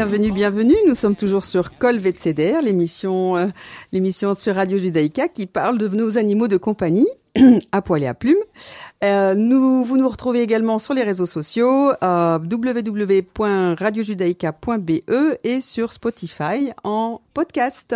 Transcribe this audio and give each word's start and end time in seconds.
bienvenue, 0.00 0.32
bienvenue. 0.32 0.76
Nous 0.86 0.94
sommes 0.94 1.14
toujours 1.14 1.44
sur 1.44 1.76
Col 1.76 2.00
l'émission, 2.62 3.36
euh, 3.36 3.48
l'émission 3.92 4.34
sur 4.34 4.54
Radio 4.54 4.78
Judaïka 4.78 5.28
qui 5.28 5.44
parle 5.44 5.76
de 5.76 5.88
nos 5.88 6.16
animaux 6.16 6.48
de 6.48 6.56
compagnie 6.56 7.06
à 7.72 7.82
poil 7.82 8.02
et 8.02 8.06
à 8.06 8.14
plumes. 8.14 8.40
Euh, 9.04 9.34
nous, 9.34 9.84
vous 9.84 9.98
nous 9.98 10.08
retrouvez 10.08 10.40
également 10.40 10.78
sur 10.78 10.94
les 10.94 11.02
réseaux 11.02 11.26
sociaux 11.26 11.92
euh, 12.02 12.38
www.radiojudaïka.be 12.38 15.02
et 15.44 15.60
sur 15.60 15.92
Spotify 15.92 16.70
en 16.82 17.20
podcast. 17.34 17.94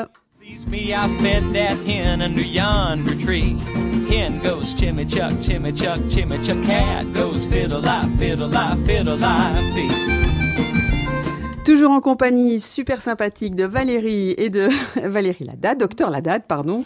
Toujours 11.64 11.92
en 11.92 12.00
compagnie 12.02 12.60
super 12.60 13.00
sympathique 13.00 13.54
de 13.54 13.64
Valérie 13.64 14.34
et 14.36 14.50
de 14.50 14.68
Valérie 15.02 15.44
Ladad, 15.44 15.78
docteur 15.78 16.10
Ladad, 16.10 16.42
pardon. 16.46 16.84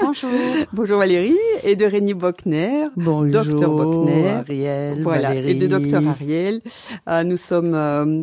Bonjour. 0.00 0.30
Bonjour 0.72 0.98
Valérie 0.98 1.36
et 1.64 1.76
de 1.76 1.84
Rémi 1.84 2.14
Bockner. 2.14 2.86
Bonjour. 2.96 3.44
Docteur 3.44 3.70
Bockner. 3.70 4.28
Ariel. 4.30 5.02
Voilà. 5.02 5.28
Valérie. 5.28 5.50
Et 5.50 5.54
de 5.54 5.66
docteur 5.66 6.02
Ariel. 6.08 6.62
Euh, 7.10 7.24
nous 7.24 7.36
sommes 7.36 7.74
euh, 7.74 8.22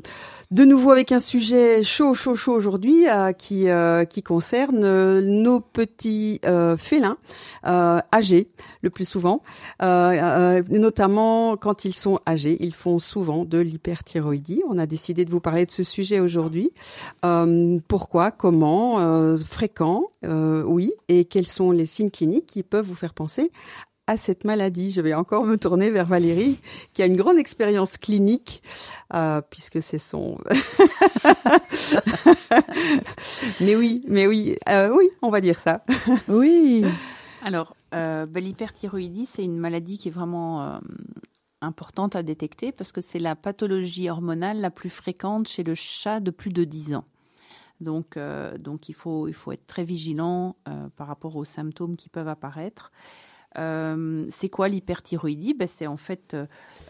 de 0.50 0.64
nouveau 0.64 0.92
avec 0.92 1.12
un 1.12 1.20
sujet 1.20 1.84
chaud, 1.84 2.14
chaud, 2.14 2.36
chaud 2.36 2.54
aujourd'hui 2.54 3.08
euh, 3.10 3.34
qui 3.34 3.70
euh, 3.70 4.06
qui 4.06 4.24
concerne 4.24 4.84
euh, 4.84 5.22
nos 5.22 5.60
petits 5.60 6.40
félins 6.78 7.18
âgés 7.66 8.50
le 8.82 8.90
plus 8.90 9.06
souvent, 9.06 9.42
notamment 9.82 11.58
quand 11.58 11.84
ils 11.84 11.94
sont 11.94 12.20
âgés, 12.28 12.58
ils 12.62 12.74
font 12.74 13.00
souvent 13.00 13.44
de 13.44 13.58
l'hyperthyroïdie. 13.58 14.64
On 14.70 14.78
a 14.78 14.86
décidé 14.86 15.26
de 15.26 15.32
vous 15.32 15.42
parler 15.42 15.66
de 15.66 15.72
ce 15.72 15.84
sujet 15.84 16.20
aujourd'hui. 16.20 16.72
pourquoi, 17.88 18.32
comment, 18.32 19.36
fréquent, 19.44 20.04
oui, 20.24 20.94
et 21.10 21.26
quels 21.26 21.48
sont 21.48 21.72
les 21.72 21.86
signes 21.86 22.12
cliniques 22.12 22.48
qui 22.48 22.64
peuvent 22.64 22.86
vous 22.86 22.96
faire 22.96 23.14
penser 23.14 23.52
à 24.08 24.18
cette 24.18 24.46
maladie. 24.46 24.92
Je 24.92 25.02
vais 25.02 25.14
encore 25.14 25.46
me 25.46 25.58
tourner 25.58 25.92
vers 25.92 26.06
Valérie, 26.06 26.60
qui 26.94 27.04
a 27.04 27.06
une 27.06 27.18
grande 27.18 27.38
expérience 27.38 27.98
clinique, 27.98 28.64
euh, 29.14 29.42
puisque 29.50 29.82
c'est 29.82 30.00
son. 30.00 30.38
mais 33.62 33.76
oui, 33.76 34.04
mais 34.08 34.26
oui, 34.26 34.56
euh, 34.70 34.90
oui, 34.96 35.10
on 35.22 35.30
va 35.30 35.42
dire 35.42 35.60
ça. 35.60 35.84
oui. 36.28 36.86
Alors, 37.44 37.76
euh, 37.94 38.26
bah, 38.26 38.40
l'hyperthyroïdie, 38.40 39.28
c'est 39.32 39.44
une 39.44 39.58
maladie 39.58 39.98
qui 39.98 40.08
est 40.08 40.12
vraiment 40.12 40.64
euh, 40.64 40.80
importante 41.62 42.16
à 42.16 42.24
détecter 42.24 42.72
parce 42.72 42.92
que 42.92 43.02
c'est 43.02 43.20
la 43.20 43.36
pathologie 43.36 44.10
hormonale 44.10 44.60
la 44.60 44.72
plus 44.72 44.90
fréquente 44.90 45.48
chez 45.48 45.64
le 45.64 45.76
chat 45.76 46.20
de 46.20 46.32
plus 46.32 46.52
de 46.52 46.64
10 46.64 46.96
ans. 46.96 47.06
Donc, 47.80 48.18
euh, 48.18 48.58
donc 48.58 48.90
il, 48.90 48.96
faut, 48.96 49.28
il 49.28 49.34
faut 49.34 49.52
être 49.52 49.68
très 49.68 49.84
vigilant 49.84 50.56
par 50.96 51.08
rapport 51.08 51.36
aux 51.36 51.46
symptômes 51.46 51.96
qui 51.96 52.10
peuvent 52.10 52.28
apparaître. 52.28 52.92
Euh, 53.58 54.26
c'est 54.30 54.50
quoi 54.50 54.68
l'hyperthyroïdie? 54.68 55.54
Ben, 55.54 55.68
C'est 55.68 55.88
en 55.88 55.98
fait 55.98 56.36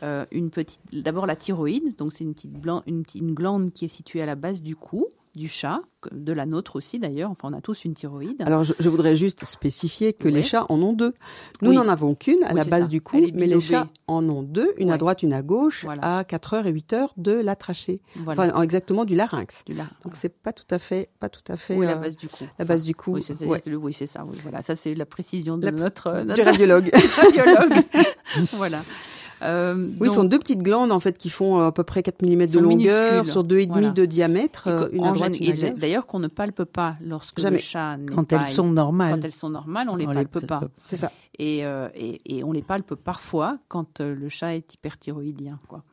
euh, 0.04 0.26
une 0.32 0.50
petite. 0.50 0.82
D'abord 0.92 1.26
la 1.26 1.36
thyroïde, 1.36 1.96
donc 1.98 2.14
c'est 2.14 2.24
une 2.24 2.34
petite 2.34 2.52
une, 2.86 3.04
une 3.16 3.34
glande 3.34 3.72
qui 3.72 3.86
est 3.86 3.90
située 3.90 4.22
à 4.22 4.26
la 4.26 4.36
base 4.36 4.62
du 4.62 4.76
cou 4.76 5.08
du 5.38 5.48
chat, 5.48 5.82
de 6.12 6.34
la 6.34 6.46
nôtre 6.46 6.76
aussi 6.76 7.00
d'ailleurs. 7.00 7.32
Enfin, 7.32 7.50
on 7.52 7.54
a 7.54 7.62
tous 7.62 7.86
une 7.86 7.94
thyroïde. 7.94 8.42
Alors, 8.42 8.64
je, 8.64 8.90
voudrais 8.90 9.16
juste 9.16 9.46
spécifier 9.46 10.12
que 10.12 10.28
les 10.28 10.42
chats 10.42 10.66
en 10.68 10.82
ont 10.82 10.94
deux. 10.94 11.14
Nous 11.62 11.72
n'en 11.72 11.88
avons 11.88 12.16
qu'une 12.16 12.44
à 12.44 12.54
la 12.54 12.66
base 12.66 12.90
du 12.90 13.00
cou, 13.00 13.26
mais 13.34 13.46
les 13.46 13.62
chats 13.62 13.88
en 14.08 14.28
ont 14.28 14.44
deux, 14.44 14.74
une 14.78 14.92
à 14.92 14.98
droite, 14.98 15.24
une 15.24 15.34
à 15.34 15.42
gauche, 15.42 15.86
à 16.02 16.24
4 16.26 16.54
heures 16.56 16.68
et 16.68 16.72
8 16.72 16.94
heures 16.94 17.14
de 17.16 17.32
la 17.32 17.56
trachée. 17.56 18.02
Enfin, 18.26 18.62
exactement 18.62 19.06
du 19.06 19.16
larynx. 19.16 19.64
Du 19.66 19.76
Donc, 19.76 20.16
c'est 20.16 20.34
pas 20.34 20.52
tout 20.52 20.68
à 20.70 20.80
fait, 20.80 21.10
pas 21.20 21.30
tout 21.30 21.42
à 21.48 21.56
fait. 21.56 21.76
Oui, 21.76 21.86
la 21.86 21.94
euh, 21.94 21.96
base 21.96 22.18
du 22.18 22.28
cou. 22.28 22.46
La 22.60 22.66
base 22.66 22.84
du 22.84 22.96
cou. 22.96 23.14
Oui, 23.14 23.94
c'est 23.94 24.08
ça. 24.08 24.24
voilà, 24.44 24.64
ça 24.64 24.76
c'est 24.76 24.96
la 24.96 25.06
précision 25.06 25.58
de 25.58 25.70
notre, 25.70 26.24
notre, 26.24 26.34
du 26.34 26.42
radiologue. 26.50 26.90
radiologue. 26.94 27.84
voilà. 28.54 28.82
Euh, 29.42 29.88
oui, 30.00 30.10
ce 30.10 30.16
sont 30.16 30.24
deux 30.24 30.40
petites 30.40 30.62
glandes 30.62 30.92
en 30.92 31.00
fait 31.00 31.18
qui 31.18 31.30
font 31.30 31.60
euh, 31.60 31.68
à 31.68 31.72
peu 31.72 31.84
près 31.84 32.04
4 32.04 32.22
mm 32.22 32.48
de 32.48 32.60
longueur 32.60 33.28
sur 33.28 33.44
2,5 33.44 33.68
voilà. 33.68 33.90
de 33.92 34.06
diamètre. 34.06 34.68
Euh, 34.68 35.74
D'ailleurs, 35.78 36.08
qu'on 36.08 36.20
ne 36.20 36.28
palpe 36.28 36.64
pas 36.64 36.96
lorsque 37.02 37.40
Jamais. 37.40 37.58
le 37.58 37.62
chat 37.62 37.98
quand 38.14 38.32
elles 38.34 38.46
sont 38.46 38.68
normales. 38.68 39.16
Quand 39.16 39.26
elles 39.26 39.32
sont 39.32 39.50
normales, 39.50 39.88
on, 39.90 39.96
ne 39.96 40.00
les 40.00 40.08
palpe 40.08 40.46
pas. 40.46 40.62
C'est 40.86 40.98
ça. 40.98 41.12
Et, 41.40 41.60
et, 41.60 42.38
et, 42.38 42.44
on 42.44 42.52
les 42.52 42.64
palpe 42.64 42.96
parfois 42.96 43.60
quand 43.68 44.00
le 44.00 44.28
chat 44.28 44.56
est 44.56 44.74
hyperthyroïdien, 44.74 45.60
quoi. 45.68 45.84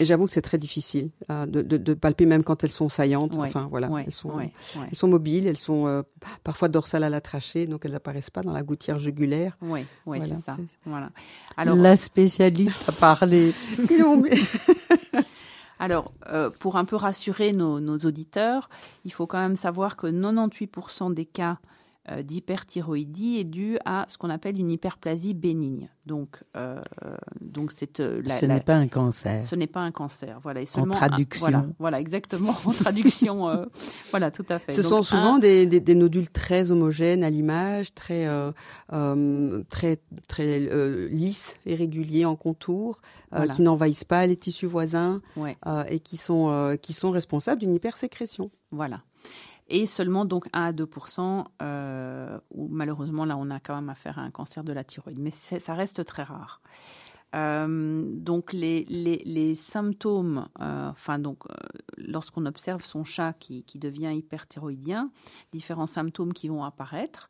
Et 0.00 0.04
j'avoue 0.04 0.26
que 0.26 0.32
c'est 0.32 0.42
très 0.42 0.58
difficile 0.58 1.10
euh, 1.30 1.46
de, 1.46 1.62
de, 1.62 1.76
de, 1.76 1.94
palper 1.94 2.26
même 2.26 2.44
quand 2.44 2.64
elles 2.64 2.70
sont 2.70 2.88
saillantes. 2.88 3.36
enfin 3.36 3.66
voilà, 3.70 3.90
elles 4.04 4.12
sont 4.12 4.38
elles 4.40 4.96
sont 4.96 5.08
mobiles, 5.08 5.46
elles 5.46 5.58
sont 5.58 5.86
euh, 5.86 6.02
parfois 6.42 6.68
dorsales 6.68 7.04
à 7.04 7.10
la 7.10 7.20
trachée, 7.20 7.66
donc 7.66 7.84
elles 7.84 7.92
n'apparaissent 7.92 8.30
pas 8.30 8.42
dans 8.42 8.52
la 8.52 8.62
gouttière 8.62 8.98
jugulaire. 8.98 9.56
Oui, 9.62 9.84
c'est 10.06 10.42
ça. 10.42 10.56
Voilà. 10.84 11.10
Alors 11.56 11.76
la 11.76 11.96
spécialiste 11.96 12.88
a 12.88 12.92
parlé. 12.92 13.52
Alors, 15.80 16.12
euh, 16.28 16.50
pour 16.60 16.76
un 16.76 16.84
peu 16.84 16.96
rassurer 16.96 17.52
nos, 17.52 17.80
nos, 17.80 17.98
auditeurs, 17.98 18.70
il 19.04 19.12
faut 19.12 19.26
quand 19.26 19.40
même 19.40 19.56
savoir 19.56 19.96
que 19.96 20.06
98% 20.06 21.12
des 21.12 21.26
cas 21.26 21.58
euh, 21.62 21.73
d'hyperthyroïdie 22.22 23.38
est 23.38 23.44
due 23.44 23.78
à 23.84 24.04
ce 24.08 24.18
qu'on 24.18 24.30
appelle 24.30 24.58
une 24.58 24.70
hyperplasie 24.70 25.32
bénigne. 25.32 25.88
Donc, 26.04 26.42
euh, 26.54 26.82
donc 27.40 27.72
c'est 27.72 27.98
euh, 28.00 28.22
ce 28.26 28.44
n'est 28.44 28.60
pas 28.60 28.74
un 28.74 28.88
cancer. 28.88 29.42
Ce 29.44 29.54
n'est 29.54 29.66
pas 29.66 29.80
un 29.80 29.90
cancer, 29.90 30.38
voilà. 30.42 30.60
Et 30.60 30.66
seulement 30.66 30.92
en 30.92 30.98
traduction. 30.98 31.74
voilà, 31.78 31.98
exactement. 31.98 32.54
En 32.66 32.72
traduction, 32.72 33.66
voilà, 34.10 34.30
tout 34.30 34.44
à 34.50 34.58
fait. 34.58 34.72
Ce 34.72 34.82
sont 34.82 35.02
souvent 35.02 35.38
des, 35.38 35.64
des, 35.66 35.94
nodules 35.94 36.28
très 36.28 36.70
homogènes 36.70 37.24
à 37.24 37.30
l'image, 37.30 37.94
très 37.94 38.28
très 39.70 39.98
très 40.28 41.08
lisses 41.08 41.56
et 41.64 41.74
réguliers 41.74 42.26
en 42.26 42.36
contour, 42.36 43.00
qui 43.54 43.62
n'envahissent 43.62 44.04
pas 44.04 44.26
les 44.26 44.36
tissus 44.36 44.66
voisins 44.66 45.22
et 45.88 46.00
qui 46.00 46.18
sont 46.18 46.76
qui 46.82 46.92
sont 46.92 47.12
responsables 47.12 47.60
d'une 47.60 47.74
hypersécrétion. 47.74 48.50
Voilà 48.70 49.00
et 49.68 49.86
seulement 49.86 50.24
donc 50.24 50.48
1 50.52 50.62
à 50.62 50.72
2% 50.72 51.46
euh, 51.62 52.38
où 52.50 52.68
malheureusement 52.68 53.24
là 53.24 53.36
on 53.36 53.50
a 53.50 53.60
quand 53.60 53.74
même 53.74 53.88
affaire 53.88 54.18
à 54.18 54.22
un 54.22 54.30
cancer 54.30 54.64
de 54.64 54.72
la 54.72 54.84
thyroïde, 54.84 55.18
mais 55.18 55.30
ça 55.30 55.74
reste 55.74 56.04
très 56.04 56.22
rare. 56.22 56.60
Euh, 57.34 58.04
donc 58.06 58.52
les, 58.52 58.84
les, 58.84 59.20
les 59.24 59.54
symptômes, 59.56 60.48
euh, 60.60 60.90
enfin 60.90 61.18
donc 61.18 61.38
euh, 61.50 61.54
lorsqu'on 61.96 62.46
observe 62.46 62.84
son 62.84 63.02
chat 63.02 63.32
qui, 63.32 63.64
qui 63.64 63.78
devient 63.80 64.12
hyperthyroïdien, 64.14 65.10
différents 65.52 65.86
symptômes 65.86 66.32
qui 66.32 66.48
vont 66.48 66.62
apparaître. 66.62 67.28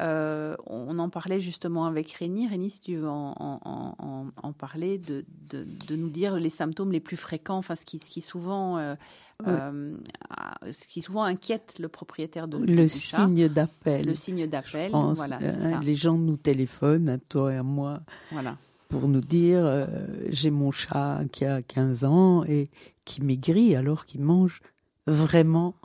Euh, 0.00 0.56
on 0.66 0.98
en 0.98 1.08
parlait 1.08 1.40
justement 1.40 1.86
avec 1.86 2.12
Réni. 2.12 2.46
Réni, 2.46 2.70
si 2.70 2.80
tu 2.80 2.96
veux 2.96 3.08
en, 3.08 3.34
en, 3.38 3.94
en, 3.98 4.26
en 4.40 4.52
parler, 4.52 4.98
de, 4.98 5.24
de, 5.50 5.64
de, 5.88 5.96
nous 5.96 6.08
dire 6.08 6.36
les 6.36 6.50
symptômes 6.50 6.92
les 6.92 7.00
plus 7.00 7.16
fréquents, 7.16 7.58
enfin 7.58 7.74
ce 7.74 7.84
qui, 7.84 7.98
ce 7.98 8.08
qui 8.08 8.20
souvent 8.20 8.78
euh, 9.46 9.92
ce 10.72 10.86
qui 10.88 11.00
souvent 11.00 11.22
inquiète 11.22 11.76
le 11.78 11.88
propriétaire 11.88 12.48
de 12.48 12.58
le 12.58 12.88
signe 12.88 13.48
d'appel. 13.48 14.04
Le 14.04 14.14
signe 14.14 14.48
d'appel, 14.48 14.90
voilà. 14.90 15.38
Euh, 15.40 15.78
les 15.80 15.94
gens 15.94 16.18
nous 16.18 16.36
téléphonent, 16.36 17.08
à 17.08 17.18
toi 17.18 17.54
et 17.54 17.56
à 17.56 17.62
moi, 17.62 18.00
voilà. 18.32 18.56
pour 18.88 19.06
nous 19.06 19.20
dire 19.20 19.64
euh, 19.64 19.86
j'ai 20.28 20.50
mon 20.50 20.72
chat 20.72 21.20
qui 21.30 21.44
a 21.44 21.62
15 21.62 22.04
ans 22.04 22.44
et 22.44 22.68
qui 23.04 23.22
maigrit 23.22 23.76
alors 23.76 24.06
qu'il 24.06 24.22
mange 24.22 24.60
vraiment 25.06 25.76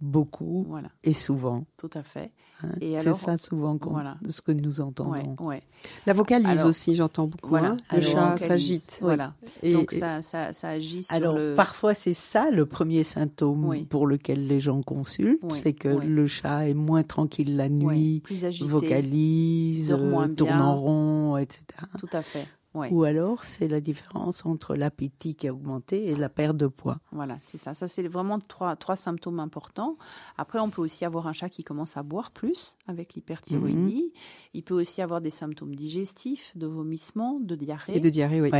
beaucoup 0.00 0.64
voilà. 0.68 0.88
et 1.04 1.12
souvent. 1.12 1.66
Tout 1.76 1.90
à 1.92 2.02
fait. 2.02 2.32
Hein, 2.62 2.68
c'est 2.80 3.12
ça 3.12 3.36
souvent 3.36 3.78
voilà. 3.80 4.16
ce 4.28 4.40
que 4.40 4.52
nous 4.52 4.80
entendons. 4.80 5.36
Ouais, 5.40 5.62
La 6.06 6.12
vocalise 6.12 6.64
aussi, 6.64 6.94
j'entends 6.94 7.26
beaucoup. 7.26 7.48
Voilà. 7.48 7.70
Hein. 7.70 7.96
Le 7.96 8.00
chat 8.00 8.36
s'agite. 8.38 8.98
Voilà. 9.00 9.34
Et, 9.62 9.72
Donc 9.72 9.92
ça, 9.92 10.22
ça, 10.22 10.52
ça, 10.52 10.68
agit 10.68 11.02
sur 11.02 11.14
alors, 11.14 11.36
Parfois, 11.56 11.94
c'est 11.94 12.14
ça 12.14 12.50
le 12.50 12.66
premier 12.66 13.04
symptôme 13.04 13.84
pour 13.86 14.06
lequel 14.06 14.46
les 14.46 14.60
gens 14.60 14.82
consultent, 14.82 15.40
c'est 15.50 15.72
que 15.72 15.88
le 15.88 16.26
chat 16.26 16.68
est 16.68 16.74
moins 16.74 17.02
tranquille 17.02 17.56
la 17.56 17.68
nuit, 17.68 18.20
plus 18.20 18.44
agité, 18.44 18.68
vocalise, 18.68 19.96
tourne 20.36 20.60
en 20.60 20.74
rond, 20.74 21.36
etc. 21.36 21.62
Tout 21.98 22.08
à 22.12 22.22
fait. 22.22 22.46
Ou 22.74 23.04
alors, 23.04 23.44
c'est 23.44 23.68
la 23.68 23.80
différence 23.80 24.46
entre 24.46 24.74
l'appétit 24.76 25.34
qui 25.34 25.46
a 25.46 25.52
augmenté 25.52 26.06
et 26.06 26.16
la 26.16 26.28
perte 26.28 26.56
de 26.56 26.66
poids. 26.66 26.98
Voilà, 27.10 27.36
c'est 27.44 27.58
ça. 27.58 27.74
Ça, 27.74 27.86
c'est 27.86 28.06
vraiment 28.08 28.40
trois, 28.40 28.76
trois 28.76 28.96
symptômes 28.96 29.40
importants. 29.40 29.98
Après, 30.38 30.58
on 30.58 30.70
peut 30.70 30.80
aussi 30.80 31.04
avoir 31.04 31.26
un 31.26 31.32
chat 31.32 31.50
qui 31.50 31.64
commence 31.64 31.96
à 31.96 32.02
boire 32.02 32.30
plus 32.30 32.76
avec 32.86 33.14
l'hyperthyroïdie. 33.14 34.04
Mhm. 34.04 34.20
Il 34.54 34.62
peut 34.62 34.74
aussi 34.74 35.02
avoir 35.02 35.20
des 35.20 35.30
symptômes 35.30 35.74
digestifs, 35.74 36.56
de 36.56 36.66
vomissement, 36.66 37.40
de 37.40 37.54
diarrhée. 37.54 37.96
Et 37.96 38.00
de 38.00 38.08
diarrhée, 38.08 38.40
oui. 38.40 38.50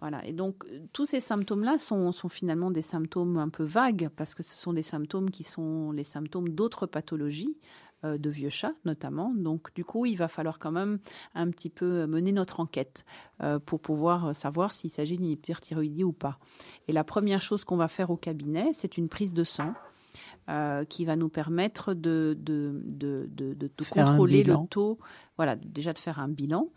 Voilà. 0.00 0.26
Et 0.26 0.32
donc, 0.32 0.64
tous 0.92 1.06
ces 1.06 1.20
symptômes-là 1.20 1.78
sont, 1.78 2.10
sont 2.12 2.28
finalement 2.28 2.70
des 2.70 2.82
symptômes 2.82 3.36
un 3.36 3.48
peu 3.48 3.64
vagues 3.64 4.10
parce 4.16 4.34
que 4.34 4.42
ce 4.42 4.56
sont 4.56 4.72
des 4.72 4.82
symptômes 4.82 5.30
qui 5.30 5.44
sont 5.44 5.92
les 5.92 6.04
symptômes 6.04 6.48
d'autres 6.48 6.86
pathologies 6.86 7.56
de 8.04 8.30
vieux 8.30 8.50
chats 8.50 8.74
notamment. 8.84 9.32
Donc 9.34 9.74
du 9.74 9.84
coup, 9.84 10.06
il 10.06 10.16
va 10.16 10.28
falloir 10.28 10.58
quand 10.58 10.72
même 10.72 10.98
un 11.34 11.50
petit 11.50 11.70
peu 11.70 12.06
mener 12.06 12.32
notre 12.32 12.60
enquête 12.60 13.04
pour 13.66 13.80
pouvoir 13.80 14.34
savoir 14.34 14.72
s'il 14.72 14.90
s'agit 14.90 15.18
d'une 15.18 15.28
hyperthyroïdie 15.28 16.04
ou 16.04 16.12
pas. 16.12 16.38
Et 16.88 16.92
la 16.92 17.04
première 17.04 17.42
chose 17.42 17.64
qu'on 17.64 17.76
va 17.76 17.88
faire 17.88 18.10
au 18.10 18.16
cabinet, 18.16 18.72
c'est 18.74 18.96
une 18.96 19.08
prise 19.08 19.34
de 19.34 19.44
sang. 19.44 19.74
qui 20.88 21.04
va 21.04 21.14
nous 21.14 21.28
permettre 21.28 21.94
de, 21.94 22.36
de, 22.40 22.82
de, 22.86 23.28
de 23.30 23.70
contrôler 23.88 24.42
le 24.42 24.56
taux, 24.68 24.98
voilà, 25.36 25.54
déjà 25.54 25.92
de 25.92 25.98
faire 25.98 26.18
un 26.18 26.28
bilan. 26.28 26.68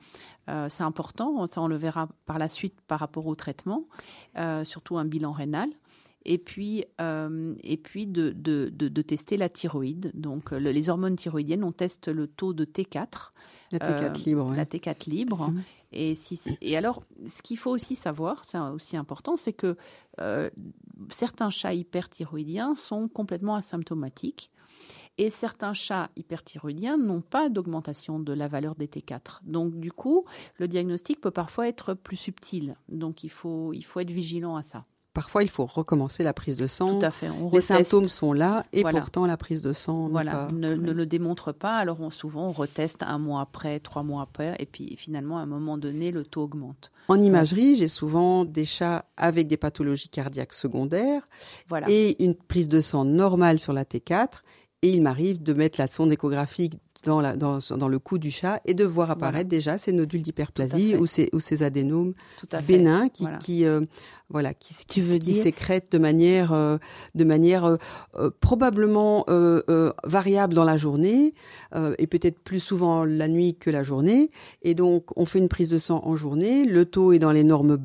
c'est 0.69 0.83
important, 0.83 1.47
ça 1.49 1.59
on 1.61 1.67
le 1.67 1.75
verra 1.75 2.07
par 2.27 2.37
la 2.37 2.47
suite 2.47 2.79
par 2.87 2.99
rapport 2.99 3.25
au 3.25 3.33
traitement, 3.33 3.87
surtout 4.63 4.97
un 4.97 5.05
bilan 5.05 5.31
rénal 5.31 5.69
et 6.25 6.37
puis, 6.37 6.85
euh, 7.01 7.55
et 7.63 7.77
puis 7.77 8.07
de, 8.07 8.31
de, 8.31 8.69
de, 8.69 9.01
tester 9.01 9.37
la 9.37 9.49
thyroïde. 9.49 10.11
Donc, 10.13 10.51
les 10.51 10.89
hormones 10.89 11.15
thyroïdiennes, 11.15 11.63
on 11.63 11.71
teste 11.71 12.07
le 12.07 12.27
taux 12.27 12.53
de 12.53 12.65
T4. 12.65 13.31
La 13.71 13.79
T4 13.79 14.03
euh, 14.03 14.13
libre. 14.25 14.53
La 14.55 14.65
T4 14.65 15.09
libre. 15.09 15.49
Mhm. 15.49 15.63
Et, 15.91 16.15
si, 16.15 16.39
et 16.61 16.77
alors, 16.77 17.03
ce 17.27 17.41
qu'il 17.41 17.57
faut 17.57 17.71
aussi 17.71 17.95
savoir, 17.95 18.45
c'est 18.45 18.57
aussi 18.57 18.97
important, 18.97 19.37
c'est 19.37 19.53
que 19.53 19.77
euh, 20.19 20.49
certains 21.09 21.49
chats 21.49 21.73
hyperthyroïdiens 21.73 22.75
sont 22.75 23.07
complètement 23.07 23.55
asymptomatiques. 23.55 24.49
Et 25.19 25.29
certains 25.29 25.73
chats 25.73 26.09
hyperthyroïdiens 26.15 26.97
n'ont 26.97 27.21
pas 27.21 27.49
d'augmentation 27.49 28.19
de 28.19 28.33
la 28.33 28.47
valeur 28.47 28.75
des 28.75 28.87
T4. 28.87 29.41
Donc, 29.43 29.75
du 29.75 29.91
coup, 29.91 30.25
le 30.57 30.67
diagnostic 30.67 31.21
peut 31.21 31.31
parfois 31.31 31.67
être 31.67 31.93
plus 31.93 32.17
subtil. 32.17 32.73
Donc, 32.89 33.23
il 33.23 33.29
faut, 33.29 33.73
il 33.73 33.83
faut 33.83 33.99
être 33.99 34.09
vigilant 34.09 34.55
à 34.55 34.63
ça 34.63 34.85
parfois 35.13 35.43
il 35.43 35.49
faut 35.49 35.65
recommencer 35.65 36.23
la 36.23 36.33
prise 36.33 36.57
de 36.57 36.67
sang. 36.67 36.99
Tout 36.99 37.05
à 37.05 37.11
fait. 37.11 37.29
les 37.51 37.61
symptômes 37.61 38.05
sont 38.05 38.33
là 38.33 38.63
et 38.73 38.83
pourtant 38.83 39.25
la 39.25 39.37
prise 39.37 39.61
de 39.61 39.73
sang 39.73 40.09
voilà. 40.09 40.47
ne, 40.53 40.73
le 40.75 41.05
démontre 41.05 41.51
pas. 41.51 41.75
Alors 41.77 42.01
on, 42.01 42.09
souvent 42.09 42.47
on 42.47 42.51
reteste 42.51 43.03
un 43.03 43.19
mois 43.19 43.41
après, 43.41 43.79
trois 43.79 44.03
mois 44.03 44.23
après, 44.23 44.55
et 44.59 44.65
puis 44.65 44.95
finalement 44.97 45.37
à 45.37 45.41
un 45.41 45.45
moment 45.45 45.77
donné 45.77 46.11
le 46.11 46.23
taux 46.23 46.43
augmente. 46.43 46.91
En 47.07 47.21
imagerie, 47.21 47.75
j'ai 47.75 47.87
souvent 47.87 48.45
des 48.45 48.65
chats 48.65 49.05
avec 49.17 49.47
des 49.47 49.57
pathologies 49.57 50.09
cardiaques 50.09 50.53
secondaires 50.53 51.27
et 51.87 52.23
une 52.23 52.35
prise 52.35 52.67
de 52.67 52.81
sang 52.81 53.05
normale 53.05 53.59
sur 53.59 53.73
la 53.73 53.83
T4. 53.83 54.41
Et 54.81 54.89
il 54.89 55.01
m'arrive 55.01 55.41
de 55.41 55.53
mettre 55.53 55.79
la 55.79 55.87
sonde 55.87 56.11
échographique 56.11 56.73
dans, 57.03 57.21
la, 57.21 57.35
dans, 57.35 57.59
dans, 57.77 57.87
le 57.87 57.99
cou 57.99 58.17
du 58.17 58.31
chat 58.31 58.61
et 58.65 58.73
de 58.73 58.83
voir 58.83 59.11
apparaître 59.11 59.49
déjà 59.49 59.77
ces 59.77 59.91
nodules 59.91 60.21
d'hyperplasie 60.21 60.95
ou 60.95 61.05
ces, 61.05 61.29
ou 61.33 61.39
ces 61.39 61.63
adénomes 61.63 62.13
bénins 62.67 63.09
qui, 63.09 63.25
qui 63.39 63.65
euh, 63.65 63.81
voilà, 64.29 64.53
qui, 64.53 64.73
qui, 64.87 65.19
qui 65.19 65.33
sécrètent 65.35 65.91
de 65.91 65.97
manière, 65.99 66.53
euh, 66.53 66.77
de 67.13 67.23
manière 67.23 67.65
euh, 67.65 67.77
euh 68.15 68.31
probablement 68.39 69.25
variable 70.03 70.53
dans 70.53 70.63
la 70.63 70.77
journée 70.77 71.33
et 71.97 72.07
peut-être 72.07 72.39
plus 72.39 72.59
souvent 72.59 73.05
la 73.05 73.27
nuit 73.27 73.55
que 73.55 73.69
la 73.69 73.83
journée. 73.83 74.31
Et 74.61 74.73
donc, 74.75 75.05
on 75.15 75.25
fait 75.25 75.39
une 75.39 75.49
prise 75.49 75.69
de 75.69 75.77
sang 75.77 76.01
en 76.03 76.15
journée. 76.15 76.65
Le 76.65 76.85
taux 76.85 77.13
est 77.13 77.19
dans 77.19 77.31
les 77.31 77.43
normes 77.43 77.77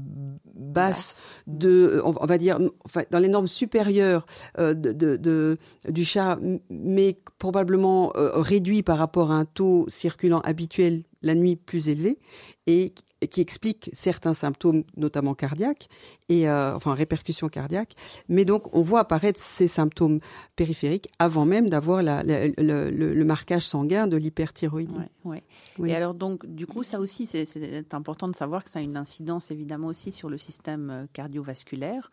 basses 0.55 1.21
de, 1.47 2.00
on 2.05 2.26
va 2.26 2.38
dire, 2.38 2.59
enfin, 2.85 3.03
dans 3.11 3.19
les 3.19 3.29
normes 3.29 3.47
supérieures 3.47 4.26
de, 4.59 4.73
de, 4.73 5.17
de, 5.17 5.59
du 5.88 6.05
chat, 6.05 6.38
mais 6.71 7.19
probablement 7.38 8.12
réduit 8.14 8.82
par 8.82 8.99
rapport 8.99 9.08
à 9.17 9.35
un 9.35 9.45
taux 9.45 9.87
circulant 9.89 10.41
habituel 10.41 11.03
la 11.23 11.35
nuit 11.35 11.57
plus 11.57 11.89
élevé 11.89 12.19
et 12.67 12.93
qui 13.27 13.41
explique 13.41 13.91
certains 13.93 14.35
symptômes, 14.35 14.85
notamment 14.97 15.35
cardiaques, 15.35 15.89
et 16.29 16.49
euh, 16.49 16.77
enfin 16.77 16.95
répercussions 16.95 17.49
cardiaques. 17.49 17.95
Mais 18.29 18.45
donc, 18.45 18.75
on 18.75 18.83
voit 18.83 19.01
apparaître 19.01 19.41
ces 19.41 19.67
symptômes 19.67 20.21
périphériques 20.55 21.09
avant 21.19 21.45
même 21.45 21.69
d'avoir 21.69 22.03
le, 22.03 23.25
marquage 23.25 23.67
sanguin 23.67 24.07
de 24.07 24.17
l'hyperthyroïdie. 24.17 24.95
Ouais, 25.25 25.43
Et 25.85 25.95
alors 25.95 26.15
donc, 26.15 26.47
du 26.47 26.67
coup, 26.67 26.85
ça 26.85 27.01
aussi, 27.01 27.27
c'est 27.27 27.93
important 27.93 28.29
de 28.29 28.37
savoir 28.37 28.63
que 28.63 28.71
ça 28.71 28.79
a 28.79 28.83
une 28.83 28.97
incidence 28.97 29.51
évidemment 29.51 29.89
aussi 29.89 30.13
sur 30.13 30.29
le 30.29 30.39
système 30.39 30.91
euh, 30.91 31.07
cardiovasculaire. 31.13 32.11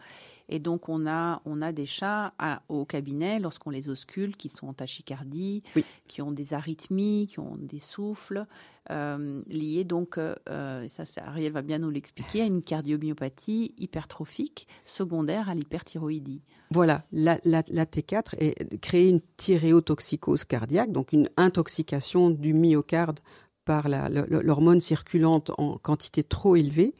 Et 0.49 0.59
donc, 0.59 0.89
on 0.89 1.07
a, 1.07 1.41
on 1.45 1.61
a 1.61 1.71
des 1.71 1.85
chats 1.85 2.33
au 2.69 2.85
cabinet, 2.85 3.39
lorsqu'on 3.39 3.71
les 3.71 3.89
auscule, 3.89 4.35
qui 4.35 4.49
sont 4.49 4.67
en 4.67 4.73
tachycardie, 4.73 5.63
qui 6.07 6.21
ont 6.21 6.31
des 6.31 6.53
arythmies, 6.53 7.27
qui 7.27 7.39
ont 7.39 7.57
des 7.57 7.79
souffles, 7.79 8.45
euh, 8.91 9.41
liés 9.47 9.83
donc, 9.83 10.17
euh, 10.17 10.35
euh 10.49 10.87
ça, 10.87 11.03
Ariel 11.17 11.51
va 11.51 11.63
bien 11.63 11.79
nous 11.79 11.89
l'expliquer, 11.89 12.41
à 12.41 12.45
une 12.45 12.61
cardiomyopathie 12.61 13.73
hypertrophique 13.79 14.67
secondaire 14.83 15.49
à 15.49 15.55
l'hyperthyroïdie. 15.55 16.41
Voilà, 16.71 17.03
la, 17.11 17.39
la, 17.45 17.63
la 17.67 17.85
T4 17.85 18.35
est, 18.37 18.79
crée 18.81 19.07
une 19.07 19.21
thyréotoxicose 19.37 20.43
cardiaque, 20.43 20.91
donc 20.91 21.13
une 21.13 21.29
intoxication 21.37 22.29
du 22.29 22.53
myocarde 22.53 23.19
par 23.65 23.89
l'hormone 23.89 24.79
circulante 24.79 25.51
en 25.57 25.77
quantité 25.77 26.23
trop 26.23 26.55
élevée. 26.55 26.93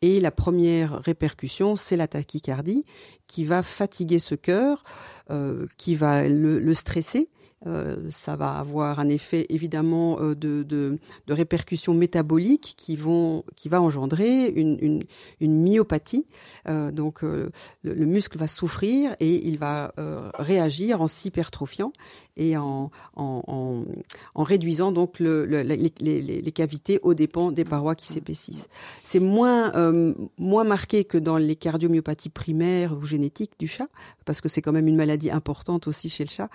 Et 0.00 0.20
la 0.20 0.30
première 0.30 1.02
répercussion, 1.02 1.76
c'est 1.76 1.96
la 1.96 2.08
tachycardie 2.08 2.84
qui 3.26 3.44
va 3.44 3.62
fatiguer 3.62 4.18
ce 4.18 4.34
cœur, 4.34 4.84
euh, 5.30 5.66
qui 5.76 5.94
va 5.94 6.28
le 6.28 6.74
stresser 6.74 7.28
euh, 7.66 8.10
ça 8.10 8.34
va 8.34 8.58
avoir 8.58 8.98
un 8.98 9.08
effet 9.08 9.46
évidemment 9.48 10.18
euh, 10.20 10.34
de, 10.34 10.98
répercussions 11.28 11.94
métaboliques 11.94 12.74
qui 12.76 12.96
vont 12.96 13.44
va 13.66 13.80
engendrer 13.80 14.48
une, 14.48 15.04
myopathie. 15.40 16.26
Donc 16.66 17.22
le, 17.22 17.50
le, 17.82 18.06
muscle 18.06 18.36
va 18.36 18.46
souffrir 18.46 19.16
et 19.20 19.46
il 19.46 19.58
va 19.58 19.94
réagir 20.38 21.00
en 21.00 21.06
s'hypertrophiant 21.06 21.92
et 22.36 22.56
en, 22.56 22.90
en, 23.16 23.84
en, 24.34 24.42
réduisant 24.42 24.92
donc 24.92 25.20
le, 25.20 25.44
les, 25.44 25.92
les, 26.00 26.22
les, 26.22 26.52
cavités 26.52 26.98
aux 27.02 27.14
dépens 27.14 27.52
des 27.52 27.64
parois 27.64 27.94
qui 27.94 28.06
s'épaississent. 28.06 28.68
C'est 29.04 29.20
moins 29.20 29.72
moins 30.38 30.64
marqué 30.64 31.04
que 31.04 31.18
dans 31.18 31.36
les 31.36 31.56
cardiomyopathies 31.56 32.30
primaires 32.30 32.96
ou 32.96 33.04
génétiques 33.04 33.52
du 33.58 33.66
chat 33.66 33.88
parce 34.24 34.40
que 34.40 34.48
c'est 34.48 34.62
quand 34.62 34.72
même 34.72 34.88
une 34.88 34.96
maladie 34.96 35.30
importante 35.30 35.86
aussi 35.86 36.08
chez 36.08 36.24
le 36.24 36.30
chat. 36.30 36.48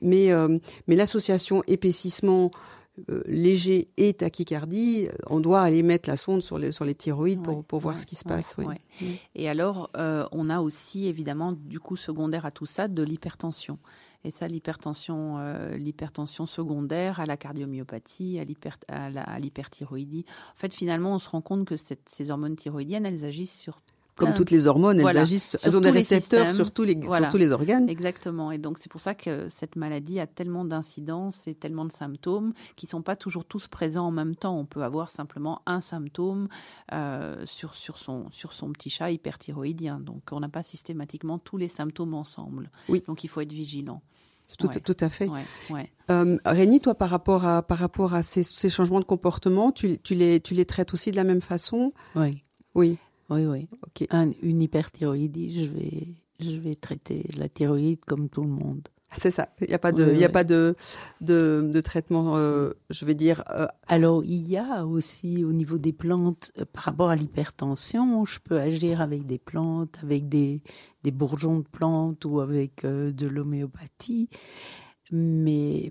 Mais, 0.00 0.32
euh, 0.32 0.58
mais 0.86 0.96
l'association 0.96 1.62
épaississement 1.66 2.50
euh, 3.08 3.22
léger 3.26 3.88
et 3.96 4.12
tachycardie, 4.12 5.08
on 5.26 5.40
doit 5.40 5.62
aller 5.62 5.82
mettre 5.82 6.10
la 6.10 6.18
sonde 6.18 6.42
sur 6.42 6.58
les, 6.58 6.72
sur 6.72 6.84
les 6.84 6.94
thyroïdes 6.94 7.42
pour, 7.42 7.64
pour 7.64 7.80
voir 7.80 7.98
ce 7.98 8.04
qui 8.04 8.16
se 8.16 8.24
passe. 8.24 8.56
Mm. 8.58 8.74
Et 9.34 9.48
alors, 9.48 9.88
euh, 9.96 10.26
on 10.30 10.50
a 10.50 10.60
aussi 10.60 11.06
évidemment, 11.06 11.52
du 11.52 11.80
coup, 11.80 11.96
secondaire 11.96 12.44
à 12.44 12.50
tout 12.50 12.66
ça, 12.66 12.88
de 12.88 13.02
l'hypertension. 13.02 13.78
Et 14.24 14.30
ça, 14.30 14.46
l'hypertension, 14.46 15.38
l'hypertension 15.76 16.46
secondaire 16.46 17.18
à 17.18 17.26
la 17.26 17.36
cardiomyopathie, 17.36 18.38
à 18.88 19.38
l'hyperthyroïdie. 19.38 20.24
En 20.54 20.56
fait, 20.56 20.72
finalement, 20.74 21.14
on 21.14 21.18
se 21.18 21.28
rend 21.28 21.40
compte 21.40 21.64
que 21.66 21.74
ces 21.76 22.30
hormones 22.30 22.54
thyroïdiennes, 22.56 23.04
elles 23.04 23.24
agissent 23.24 23.58
sur 23.58 23.80
comme 24.16 24.34
toutes 24.34 24.50
les 24.50 24.66
hormones, 24.66 25.00
elles 25.00 25.16
agissent, 25.16 25.56
elles 25.62 25.76
ont 25.76 25.80
des 25.80 25.90
récepteurs 25.90 26.52
sur 26.52 26.70
tous 26.70 26.84
les, 26.84 27.00
sur 27.00 27.28
tous 27.30 27.36
les 27.38 27.50
organes. 27.50 27.88
Exactement. 27.88 28.52
Et 28.52 28.58
donc 28.58 28.78
c'est 28.78 28.90
pour 28.90 29.00
ça 29.00 29.14
que 29.14 29.48
cette 29.48 29.76
maladie 29.76 30.20
a 30.20 30.26
tellement 30.26 30.64
d'incidences 30.64 31.46
et 31.46 31.54
tellement 31.54 31.84
de 31.84 31.92
symptômes 31.92 32.52
qui 32.76 32.86
sont 32.86 33.02
pas 33.02 33.16
toujours 33.16 33.44
tous 33.44 33.68
présents 33.68 34.06
en 34.06 34.10
même 34.10 34.36
temps. 34.36 34.58
On 34.58 34.64
peut 34.66 34.82
avoir 34.82 35.10
simplement 35.10 35.62
un 35.66 35.80
symptôme 35.80 36.48
euh, 36.92 37.42
sur 37.46 37.74
sur 37.74 37.98
son 37.98 38.30
sur 38.30 38.52
son 38.52 38.70
petit 38.72 38.90
chat 38.90 39.10
hyperthyroïdien. 39.10 39.98
Donc 39.98 40.22
on 40.30 40.40
n'a 40.40 40.48
pas 40.48 40.62
systématiquement 40.62 41.38
tous 41.38 41.56
les 41.56 41.68
symptômes 41.68 42.14
ensemble. 42.14 42.70
Oui. 42.88 43.02
Donc 43.06 43.24
il 43.24 43.28
faut 43.28 43.40
être 43.40 43.52
vigilant. 43.52 44.02
Tout, 44.58 44.68
tout, 44.68 44.96
à 45.00 45.08
fait. 45.08 45.30
Ouais, 45.70 45.90
euh, 46.10 46.36
Rémi, 46.44 46.80
toi, 46.80 46.94
par 46.94 47.08
rapport 47.08 47.46
à, 47.46 47.62
par 47.62 47.78
rapport 47.78 48.12
à 48.12 48.22
ces, 48.22 48.42
ces 48.42 48.68
changements 48.68 49.00
de 49.00 49.04
comportement, 49.04 49.72
tu, 49.72 49.98
tu, 50.00 50.14
les, 50.14 50.40
tu 50.40 50.52
les 50.52 50.66
traites 50.66 50.92
aussi 50.92 51.10
de 51.10 51.16
la 51.16 51.24
même 51.24 51.40
façon? 51.40 51.94
Oui. 52.16 52.42
Oui. 52.74 52.98
Oui, 53.30 53.46
oui. 53.46 53.68
une 54.42 54.62
hyperthyroïdie, 54.62 55.64
je 55.64 55.70
vais, 55.70 56.08
je 56.40 56.56
vais 56.56 56.74
traiter 56.74 57.26
la 57.36 57.48
thyroïde 57.48 58.04
comme 58.04 58.28
tout 58.28 58.42
le 58.42 58.50
monde. 58.50 58.88
C'est 59.14 59.30
ça. 59.30 59.50
Il 59.60 59.68
n'y 59.68 59.74
a 59.74 59.78
pas 59.78 59.92
de, 59.92 60.12
il 60.14 60.24
a 60.24 60.28
pas 60.28 60.44
de, 60.44 60.74
de, 61.20 61.68
de 61.70 61.80
traitement, 61.80 62.36
euh, 62.36 62.70
je 62.90 63.04
vais 63.04 63.14
dire. 63.14 63.44
Euh, 63.50 63.66
Alors, 63.86 64.24
il 64.24 64.48
y 64.48 64.56
a 64.56 64.86
aussi 64.86 65.44
au 65.44 65.52
niveau 65.52 65.78
des 65.78 65.92
plantes, 65.92 66.50
euh, 66.58 66.64
par 66.64 66.84
rapport 66.84 67.10
à 67.10 67.16
l'hypertension, 67.16 68.24
je 68.24 68.38
peux 68.40 68.58
agir 68.58 69.00
avec 69.00 69.24
des 69.26 69.38
plantes, 69.38 69.98
avec 70.02 70.28
des, 70.28 70.62
des 71.02 71.10
bourgeons 71.10 71.58
de 71.58 71.68
plantes 71.68 72.24
ou 72.24 72.40
avec 72.40 72.84
de 72.86 73.26
l'homéopathie. 73.26 74.28
Mais 75.10 75.90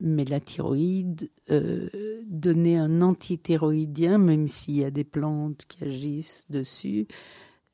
mais 0.00 0.24
la 0.24 0.40
thyroïde, 0.40 1.30
euh, 1.50 1.88
donner 2.26 2.76
un 2.76 3.02
antithyroïdien, 3.02 4.18
même 4.18 4.46
s'il 4.46 4.76
y 4.76 4.84
a 4.84 4.90
des 4.90 5.04
plantes 5.04 5.64
qui 5.66 5.84
agissent 5.84 6.44
dessus, 6.50 7.06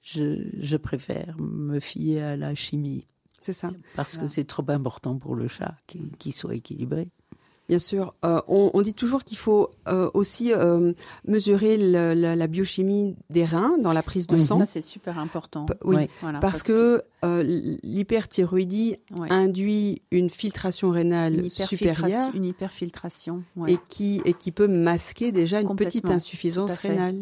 je, 0.03 0.49
je 0.59 0.77
préfère 0.77 1.37
me 1.39 1.81
fier 1.81 2.23
à 2.23 2.37
la 2.37 2.55
chimie. 2.55 3.07
C'est 3.41 3.53
ça. 3.53 3.71
Parce 3.95 4.17
que 4.17 4.27
c'est 4.27 4.45
trop 4.45 4.65
important 4.69 5.19
pour 5.19 5.35
le 5.35 5.49
chat 5.49 5.77
qu'il 6.19 6.33
soit 6.33 6.55
équilibré. 6.55 7.11
Bien 7.69 7.79
sûr. 7.79 8.13
Euh, 8.25 8.43
on, 8.47 8.83
dit 8.83 8.93
toujours 8.93 9.25
qu'il 9.25 9.39
faut 9.39 9.71
euh, 9.89 10.11
aussi 10.13 10.53
euh, 10.53 10.93
mesurer 11.27 11.79
la, 11.79 12.47
biochimie 12.47 13.17
des 13.31 13.45
reins 13.47 13.79
dans 13.81 13.93
la 13.93 14.03
prise 14.03 14.27
de 14.27 14.37
sang. 14.37 14.59
Ça, 14.59 14.67
c'est 14.67 14.83
super 14.83 15.19
important. 15.19 15.65
oui, 15.83 16.09
parce, 16.41 16.63
que, 16.63 17.03
l'hyperthyroïdie 17.23 18.97
induit 19.31 20.03
une 20.11 20.29
filtration 20.29 20.91
rénale 20.91 21.51
supérieure. 21.51 22.31
Une 22.35 22.45
hyperfiltration. 22.45 23.43
Et, 23.67 23.79
qui, 23.89 24.21
et 24.27 24.35
qui 24.35 24.53
peut 24.53 24.69
masquer 24.69 25.33
déjà 25.33 25.63
une 25.63 25.75
petite 25.75 26.11
insuffisance 26.11 26.77
rénale. 26.77 27.19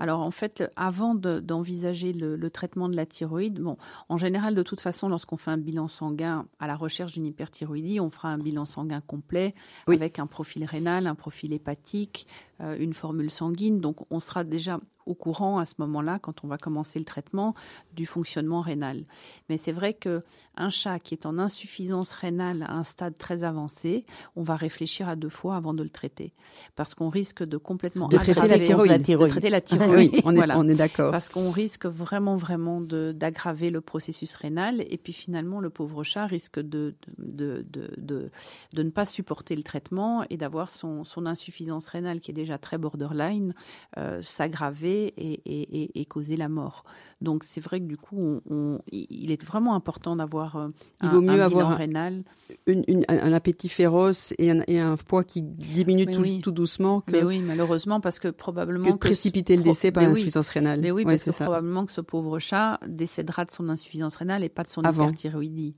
Alors, 0.00 0.20
en 0.20 0.30
fait, 0.30 0.64
avant 0.76 1.14
d'envisager 1.14 2.12
le, 2.12 2.48
traitement 2.50 2.90
de 2.90 2.96
la 2.96 3.06
thyroïde, 3.06 3.60
bon, 3.60 3.78
en 4.08 4.18
général, 4.18 4.54
de 4.54 4.62
toute 4.62 4.80
façon, 4.80 5.08
lorsqu'on 5.08 5.36
fait 5.36 5.50
un 5.50 5.56
bilan 5.56 5.88
sanguin 5.88 6.46
à 6.60 6.66
la 6.66 6.76
recherche 6.76 7.12
d'une 7.12 7.26
hyperthyroïdie, 7.26 8.00
on 8.00 8.10
fera 8.10 8.28
un 8.28 8.38
bilan 8.38 8.66
sanguin 8.66 9.00
complet 9.06 9.54
avec 9.86 10.18
un 10.18 10.26
profil 10.26 10.64
rénal, 10.64 11.06
un 11.06 11.14
profil 11.14 11.52
hépatique, 11.52 12.26
euh, 12.60 12.76
une 12.78 12.94
formule 12.94 13.30
sanguine. 13.30 13.80
Donc 13.80 13.96
on 14.10 14.20
sera 14.20 14.44
déjà 14.44 14.80
au 15.08 15.14
courant 15.14 15.58
à 15.58 15.64
ce 15.64 15.74
moment-là, 15.78 16.18
quand 16.20 16.44
on 16.44 16.48
va 16.48 16.58
commencer 16.58 16.98
le 16.98 17.04
traitement, 17.04 17.54
du 17.94 18.06
fonctionnement 18.06 18.60
rénal. 18.60 19.04
Mais 19.48 19.56
c'est 19.56 19.72
vrai 19.72 19.94
que 19.94 20.22
un 20.56 20.70
chat 20.70 20.98
qui 20.98 21.14
est 21.14 21.24
en 21.24 21.38
insuffisance 21.38 22.10
rénale 22.10 22.64
à 22.64 22.74
un 22.74 22.84
stade 22.84 23.16
très 23.16 23.44
avancé, 23.44 24.04
on 24.36 24.42
va 24.42 24.56
réfléchir 24.56 25.08
à 25.08 25.16
deux 25.16 25.28
fois 25.28 25.56
avant 25.56 25.72
de 25.72 25.82
le 25.82 25.88
traiter, 25.88 26.32
parce 26.76 26.94
qu'on 26.94 27.08
risque 27.08 27.44
de 27.44 27.56
complètement 27.56 28.08
de 28.08 28.16
traiter 28.16 28.48
la 28.48 28.58
thyroïde. 28.58 29.02
De 29.02 29.26
traiter 29.28 29.50
la 29.50 29.60
thyroïde. 29.60 30.12
oui, 30.14 30.20
on 30.24 30.36
est, 30.36 30.52
on 30.52 30.68
est 30.68 30.74
d'accord. 30.74 31.10
Parce 31.10 31.28
qu'on 31.28 31.50
risque 31.50 31.86
vraiment, 31.86 32.36
vraiment 32.36 32.80
d'aggraver 32.80 33.70
le 33.70 33.80
processus 33.80 34.34
rénal, 34.34 34.84
et 34.88 34.98
puis 34.98 35.12
finalement 35.12 35.60
le 35.60 35.70
pauvre 35.70 36.02
chat 36.02 36.26
risque 36.26 36.60
de 36.60 36.94
de, 37.18 37.64
de, 37.70 37.90
de, 37.96 38.30
de 38.72 38.82
ne 38.82 38.90
pas 38.90 39.04
supporter 39.04 39.56
le 39.56 39.62
traitement 39.62 40.24
et 40.30 40.36
d'avoir 40.36 40.70
son, 40.70 41.04
son 41.04 41.26
insuffisance 41.26 41.88
rénale 41.88 42.20
qui 42.20 42.30
est 42.30 42.34
déjà 42.34 42.58
très 42.58 42.78
borderline 42.78 43.54
euh, 43.96 44.20
s'aggraver 44.22 44.97
et, 45.06 45.40
et, 45.44 46.00
et, 46.00 46.04
causer 46.04 46.36
la 46.36 46.48
mort. 46.48 46.84
Donc 47.20 47.44
c'est 47.44 47.60
vrai 47.60 47.80
que 47.80 47.86
du 47.86 47.96
coup, 47.96 48.40
on, 48.48 48.80
il 48.90 49.30
est 49.30 49.42
vraiment 49.44 49.74
important 49.74 50.16
d'avoir 50.16 50.68
il 51.02 51.08
vaut 51.08 51.20
mieux 51.20 51.42
avoir 51.42 51.76
rénal. 51.76 52.24
un 52.66 53.32
appétit 53.32 53.68
féroce 53.68 54.34
et 54.38 54.50
un, 54.50 54.62
et 54.66 54.78
un 54.78 54.96
poids 54.96 55.24
qui 55.24 55.42
diminue 55.42 56.40
tout, 56.40 56.50
doucement. 56.50 57.00
Que, 57.00 57.12
mais 57.12 57.22
oui, 57.22 57.40
malheureusement, 57.40 58.00
parce 58.00 58.18
que 58.18 58.28
probablement 58.28 58.92
que 58.92 58.98
précipiter 58.98 59.56
le 59.56 59.62
décès 59.62 59.90
par 59.90 60.04
insuffisance 60.04 60.48
rénale. 60.48 60.80
Mais 60.80 60.90
oui, 60.90 61.04
parce 61.04 61.24
que 61.24 61.30
probablement 61.30 61.86
que 61.86 61.92
ce 61.92 62.00
pauvre 62.00 62.38
chat 62.38 62.78
décédera 62.86 63.44
de 63.44 63.52
son 63.52 63.68
insuffisance 63.68 64.16
rénale 64.16 64.44
et 64.44 64.48
pas 64.48 64.62
de 64.62 64.68
son 64.68 64.82
hyperthyroïdie. 64.82 65.74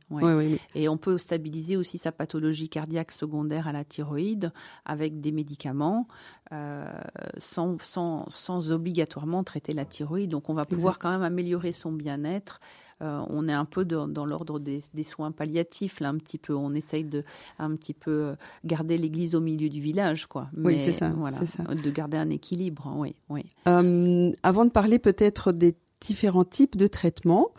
et 0.74 0.88
on 0.88 0.96
peut 0.96 1.18
stabiliser 1.18 1.76
aussi 1.76 1.98
sa 1.98 2.12
pathologie 2.12 2.68
cardiaque 2.68 3.12
secondaire 3.12 3.66
à 3.66 3.72
la 3.72 3.84
thyroïde 3.84 4.52
avec 4.84 5.20
des 5.20 5.32
médicaments. 5.32 6.06
Euh, 6.52 6.84
sans, 7.38 7.76
sans, 7.80 8.28
sans, 8.28 8.72
obligatoirement 8.72 9.44
traiter 9.44 9.72
la 9.72 9.84
thyroïde. 9.84 10.30
Donc 10.30 10.50
on 10.50 10.54
va 10.54 10.64
pouvoir 10.64 10.98
quand 10.98 11.08
même 11.08 11.22
améliorer 11.22 11.70
son 11.70 11.92
bien-être. 11.92 12.60
Euh, 13.02 13.22
on 13.28 13.48
est 13.48 13.52
un 13.52 13.64
peu 13.64 13.84
dans 13.84 14.26
l'ordre 14.26 14.58
des, 14.58 14.80
soins 15.04 15.30
palliatifs 15.30 16.00
là 16.00 16.08
un 16.08 16.16
petit 16.16 16.38
peu. 16.38 16.52
On 16.52 16.74
essaye 16.74 17.04
de 17.04 17.22
un 17.60 17.76
petit 17.76 17.94
peu 17.94 18.24
euh, 18.24 18.34
garder 18.64 18.98
l'église 18.98 19.36
au 19.36 19.40
milieu 19.40 19.68
du 19.68 19.80
village 19.80 20.26
quoi. 20.26 20.48
oui 20.56 20.76
c'est 20.76 20.90
ça, 20.90 21.12
ça, 21.30 21.62
De 21.62 21.90
garder 21.90 22.16
un 22.16 22.30
équilibre. 22.30 22.88
Hein, 22.88 22.96
oui, 22.96 23.14
oui. 23.28 23.44
avant 24.42 24.64
de 24.64 24.70
parler 24.70 24.98
peut-être 24.98 25.52
des 25.52 25.76
différents 26.00 26.44
types 26.44 26.76
de 26.76 26.88
traitements. 26.88 27.50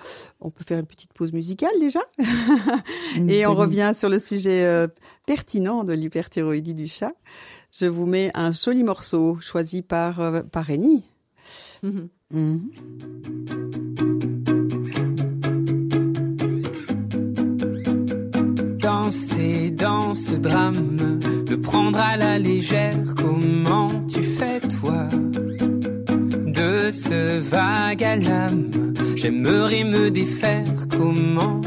On 0.41 0.49
peut 0.49 0.65
faire 0.65 0.79
une 0.79 0.85
petite 0.85 1.13
pause 1.13 1.31
musicale 1.31 1.79
déjà. 1.79 2.01
Et 3.29 3.45
on 3.45 3.55
revient 3.55 3.93
sur 3.95 4.09
le 4.09 4.19
sujet 4.19 4.89
pertinent 5.25 5.85
de 5.85 5.93
l'hyperthyroïdie 5.93 6.73
du 6.73 6.87
chat 6.87 7.13
je 7.71 7.85
vous 7.85 8.05
mets 8.05 8.31
un 8.33 8.51
joli 8.51 8.83
morceau 8.83 9.37
choisi 9.41 9.81
par, 9.81 10.19
euh, 10.19 10.41
par. 10.41 10.69
Mhm. 11.83 12.09
Mhm. 12.31 12.69
Danser 18.79 19.71
dans 19.71 20.13
ce 20.13 20.35
drame, 20.35 21.19
le 21.49 21.61
prendre 21.61 21.99
à 21.99 22.17
la 22.17 22.39
légère, 22.39 22.97
comment 23.17 24.05
tu 24.07 24.21
fais 24.21 24.59
toi? 24.59 25.09
De 26.47 26.91
ce 26.91 27.39
vague 27.39 28.03
à 28.03 28.15
l'âme, 28.15 28.93
j'aimerais 29.15 29.83
me 29.83 30.11
défaire, 30.11 30.87
comment 30.89 31.60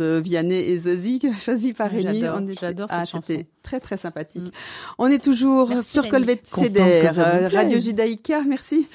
de 0.00 0.18
Vianney 0.18 0.58
et 0.58 0.76
Zazie, 0.76 1.20
choisie 1.44 1.72
par 1.72 1.90
Rémi. 1.90 2.22
J'adore 2.60 2.88
cette 2.88 2.98
ah, 2.98 3.04
C'était 3.04 3.44
très 3.62 3.80
très 3.80 3.96
sympathique. 3.96 4.42
Mm. 4.42 4.50
On 4.98 5.06
est 5.08 5.22
toujours 5.22 5.70
sur 5.82 6.08
Colvette 6.08 6.46
Ceder, 6.46 7.10
euh, 7.18 7.48
Radio 7.48 7.78
Judaïka, 7.78 8.42
merci. 8.42 8.86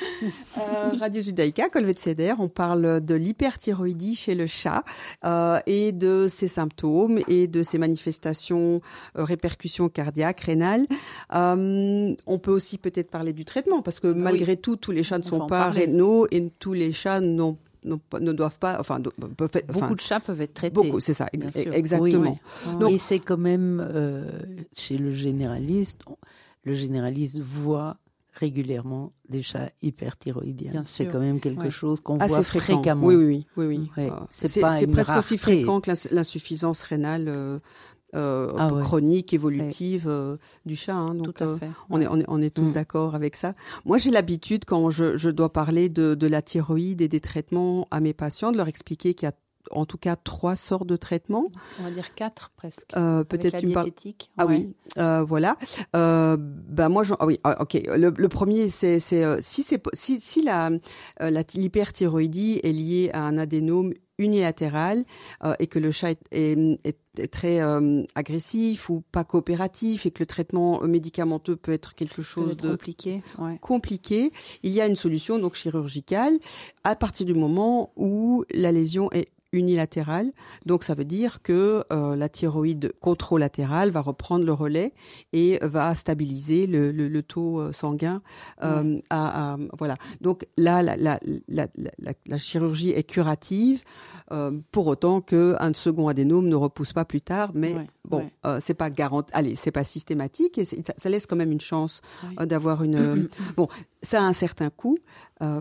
euh, 0.57 0.97
Radio 0.99 1.21
Judaïka, 1.21 1.69
Colvette 1.69 1.99
Ceder, 1.99 2.33
on 2.39 2.49
parle 2.49 3.01
de 3.05 3.15
l'hyperthyroïdie 3.15 4.15
chez 4.15 4.35
le 4.35 4.47
chat 4.47 4.83
euh, 5.23 5.59
et 5.67 5.91
de 5.91 6.27
ses 6.27 6.47
symptômes 6.47 7.19
et 7.27 7.47
de 7.47 7.61
ses 7.61 7.77
manifestations, 7.77 8.81
euh, 9.17 9.23
répercussions 9.23 9.89
cardiaques, 9.89 10.41
rénales. 10.41 10.87
Euh, 11.33 12.15
on 12.25 12.39
peut 12.39 12.51
aussi 12.51 12.77
peut-être 12.77 13.11
parler 13.11 13.33
du 13.33 13.45
traitement 13.45 13.81
parce 13.81 13.99
que 13.99 14.07
malgré 14.07 14.57
tout, 14.57 14.75
tous 14.75 14.91
les 14.91 15.03
chats 15.03 15.19
ne 15.19 15.23
sont 15.23 15.45
pas 15.47 15.69
rénaux 15.69 16.27
et 16.31 16.49
tous 16.59 16.73
les 16.73 16.91
chats 16.91 17.21
n'ont 17.21 17.57
ne 17.85 18.31
doivent 18.33 18.59
pas, 18.59 18.77
enfin, 18.79 18.99
beaucoup 18.99 19.95
de 19.95 20.01
chats 20.01 20.19
peuvent 20.19 20.41
être 20.41 20.53
traités. 20.53 20.73
Beaucoup, 20.73 20.99
c'est 20.99 21.13
ça, 21.13 21.27
exactement. 21.31 22.39
Donc, 22.79 22.91
et 22.91 22.97
c'est 22.97 23.19
quand 23.19 23.37
même 23.37 23.85
euh, 23.93 24.29
chez 24.73 24.97
le 24.97 25.11
généraliste, 25.11 26.01
le 26.63 26.73
généraliste 26.73 27.39
voit 27.39 27.97
régulièrement 28.33 29.13
des 29.29 29.41
chats 29.41 29.69
hyperthyroïdiens. 29.81 30.83
C'est 30.83 31.07
quand 31.07 31.19
même 31.19 31.39
quelque 31.39 31.69
chose 31.69 32.01
qu'on 32.01 32.17
voit 32.17 32.43
fréquemment. 32.43 33.07
Oui, 33.07 33.15
oui, 33.15 33.45
oui, 33.55 33.65
oui. 33.65 33.91
oui. 33.97 34.09
C'est 34.29 34.87
presque 34.87 35.17
aussi 35.17 35.37
fréquent 35.37 35.81
que 35.81 35.91
l'insuffisance 36.11 36.81
rénale. 36.81 37.25
Euh, 37.27 37.59
euh, 38.15 38.53
ah 38.57 38.69
chronique, 38.81 39.33
évolutive 39.33 40.05
euh, 40.07 40.37
du 40.65 40.75
chat. 40.75 40.93
Hein, 40.93 41.13
donc, 41.15 41.41
euh, 41.41 41.57
on, 41.89 41.99
est, 41.99 42.07
on, 42.07 42.41
est, 42.41 42.49
tous 42.49 42.69
mm. 42.69 42.71
d'accord 42.71 43.13
avec 43.13 43.35
ça. 43.35 43.55
Moi, 43.83 43.97
j'ai 43.97 44.11
l'habitude, 44.11 44.63
quand 44.65 44.89
je, 44.89 45.17
je, 45.17 45.29
dois 45.29 45.51
parler 45.51 45.89
de, 45.89 46.15
de, 46.15 46.27
la 46.27 46.41
thyroïde 46.41 47.01
et 47.01 47.07
des 47.07 47.19
traitements 47.19 47.87
à 47.91 47.99
mes 47.99 48.13
patients, 48.13 48.51
de 48.51 48.57
leur 48.57 48.67
expliquer 48.67 49.13
qu'il 49.13 49.27
y 49.27 49.29
a 49.29 49.35
en 49.71 49.87
tout 49.87 49.97
cas 49.97 50.15
trois 50.15 50.55
sortes 50.55 50.85
de 50.85 50.95
traitements. 50.95 51.47
On 51.79 51.83
va 51.83 51.91
dire 51.91 52.13
quatre 52.13 52.51
presque. 52.55 52.87
Peut-être 52.93 53.53
la 53.53 53.61
diététique. 53.61 54.31
Ah 54.37 54.45
oui, 54.45 54.75
voilà. 54.95 55.57
ben 55.93 56.89
moi, 56.89 57.03
ah 57.19 57.25
oui, 57.25 57.39
ah, 57.43 57.61
ok. 57.61 57.81
Le, 57.87 58.13
le 58.15 58.29
premier, 58.29 58.69
c'est 58.69 58.99
si 58.99 59.63
c'est 59.63 59.81
si, 59.93 60.19
si 60.19 60.43
la 60.43 60.69
l'hyperthyroïdie 61.19 62.59
est 62.63 62.71
liée 62.71 63.09
à 63.13 63.23
un 63.23 63.39
adénome 63.39 63.93
unilatéral 64.17 65.05
et 65.59 65.67
que 65.67 65.79
le 65.79 65.91
chat 65.91 66.11
est, 66.31 66.57
est, 66.83 66.97
est 67.19 67.27
très 67.27 67.61
euh, 67.61 68.03
agressif 68.15 68.89
ou 68.89 69.03
pas 69.11 69.23
coopératif 69.23 70.05
et 70.05 70.11
que 70.11 70.21
le 70.21 70.25
traitement 70.25 70.81
médicamenteux 70.81 71.55
peut 71.55 71.73
être 71.73 71.95
quelque 71.95 72.21
chose 72.21 72.57
de 72.57 72.71
compliqué, 72.71 73.21
compliqué, 73.61 74.31
il 74.63 74.71
y 74.71 74.81
a 74.81 74.87
une 74.87 74.95
solution 74.95 75.39
donc 75.39 75.55
chirurgicale 75.55 76.39
à 76.83 76.95
partir 76.95 77.25
du 77.25 77.33
moment 77.33 77.91
où 77.95 78.45
la 78.51 78.71
lésion 78.71 79.11
est 79.11 79.29
unilatérale. 79.55 80.31
Donc 80.65 80.83
ça 80.83 80.93
veut 80.93 81.05
dire 81.05 81.41
que 81.41 81.83
euh, 81.91 82.15
la 82.15 82.29
thyroïde 82.29 82.93
contralatérale 83.01 83.89
va 83.89 84.01
reprendre 84.01 84.45
le 84.45 84.53
relais 84.53 84.93
et 85.33 85.59
va 85.61 85.95
stabiliser 85.95 86.67
le, 86.67 86.91
le, 86.91 87.07
le 87.07 87.23
taux 87.23 87.59
euh, 87.59 87.71
sanguin. 87.71 88.21
Euh, 88.63 88.99
à, 89.09 89.53
à, 89.53 89.57
voilà. 89.77 89.95
Donc 90.21 90.45
là, 90.57 90.81
la, 90.81 90.95
la, 90.97 91.19
la, 91.47 91.67
la 92.25 92.37
chirurgie 92.37 92.91
est 92.91 93.03
curative. 93.03 93.83
Euh, 94.31 94.51
pour 94.71 94.87
autant 94.87 95.21
qu'un 95.21 95.73
second 95.75 96.07
adénome 96.07 96.47
ne 96.47 96.55
repousse 96.55 96.93
pas 96.93 97.05
plus 97.05 97.21
tard. 97.21 97.51
Mais 97.53 97.75
bon, 98.05 98.29
euh, 98.45 98.57
c'est 98.59 98.73
pas 98.73 98.89
garanti. 98.89 99.29
Allez, 99.33 99.53
c'est 99.55 99.69
pas 99.71 99.83
systématique 99.83 100.57
et 100.57 100.65
ça 100.65 101.09
laisse 101.09 101.27
quand 101.27 101.35
même 101.35 101.51
une 101.51 101.61
chance 101.61 102.01
d'avoir 102.39 102.83
une. 102.83 103.29
bon, 103.55 103.67
ça 104.05 104.21
a 104.21 104.23
un 104.23 104.33
certain 104.33 104.69
coût. 104.69 104.97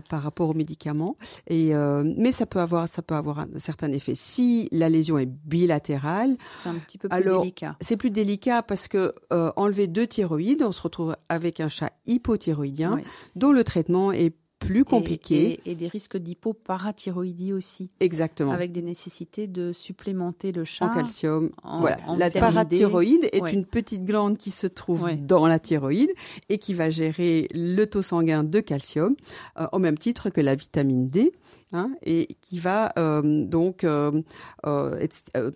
par 0.09 0.23
rapport 0.23 0.49
aux 0.49 0.53
médicaments. 0.53 1.17
Et 1.47 1.73
mais 2.03 2.31
ça 2.31 2.45
peut 2.45 2.59
avoir 2.59 2.87
ça 2.87 3.01
peut 3.01 3.15
avoir 3.15 3.39
un, 3.39 3.47
certain 3.57 3.91
effet. 3.91 4.13
Si 4.15 4.69
la 4.71 4.87
lésion 4.87 5.17
est 5.17 5.25
bilatérale, 5.25 6.37
c'est 6.63 6.69
un 6.69 6.75
petit 6.75 6.97
peu 6.97 7.09
plus 7.09 7.17
alors, 7.17 7.41
délicat. 7.41 7.75
C'est 7.81 7.97
plus 7.97 8.11
délicat 8.11 8.61
parce 8.63 8.87
que 8.87 9.13
enlever 9.57 9.87
deux 9.87 10.07
thyroïdes, 10.07 10.63
on 10.63 10.71
se 10.71 10.81
retrouve 10.81 11.17
avec 11.27 11.59
un 11.59 11.67
chat 11.67 11.91
hypothyroïdien 12.05 13.01
dont 13.35 13.51
le 13.51 13.63
traitement 13.63 14.13
est 14.13 14.33
plus 14.65 14.85
compliqué. 14.85 15.59
Et, 15.65 15.75
des 15.75 15.87
risques 15.87 16.17
d'hypoparathyroïdie 16.17 17.53
aussi. 17.53 17.89
Exactement. 17.99 18.51
Avec 18.51 18.71
des 18.71 18.81
nécessités 18.81 19.47
de 19.47 19.71
supplémenter 19.71 20.51
le 20.51 20.63
chat. 20.63 20.85
En 20.85 20.93
calcium. 20.93 21.49
voilà. 21.63 21.97
la 22.17 22.29
parathyroïde 22.29 23.29
est 23.31 23.51
une 23.51 23.65
petite 23.65 24.05
glande 24.05 24.37
qui 24.37 24.51
se 24.51 24.67
trouve 24.67 25.09
dans 25.15 25.47
la 25.47 25.59
thyroïde 25.59 26.11
et 26.49 26.57
qui 26.57 26.73
va 26.73 26.89
gérer 26.89 27.47
le 27.53 27.85
taux 27.85 28.01
sanguin 28.01 28.43
de 28.43 28.59
calcium, 28.59 29.15
euh, 29.59 29.67
au 29.71 29.79
même 29.79 29.97
titre 29.97 30.29
que 30.29 30.41
la 30.41 30.55
vitamine 30.55 31.09
D. 31.09 31.31
Hein, 31.75 31.91
et 32.03 32.37
qui 32.39 32.57
va 32.57 32.93
euh, 32.97 33.43
donc, 33.45 33.83
euh, 33.83 34.21
euh, 34.65 34.97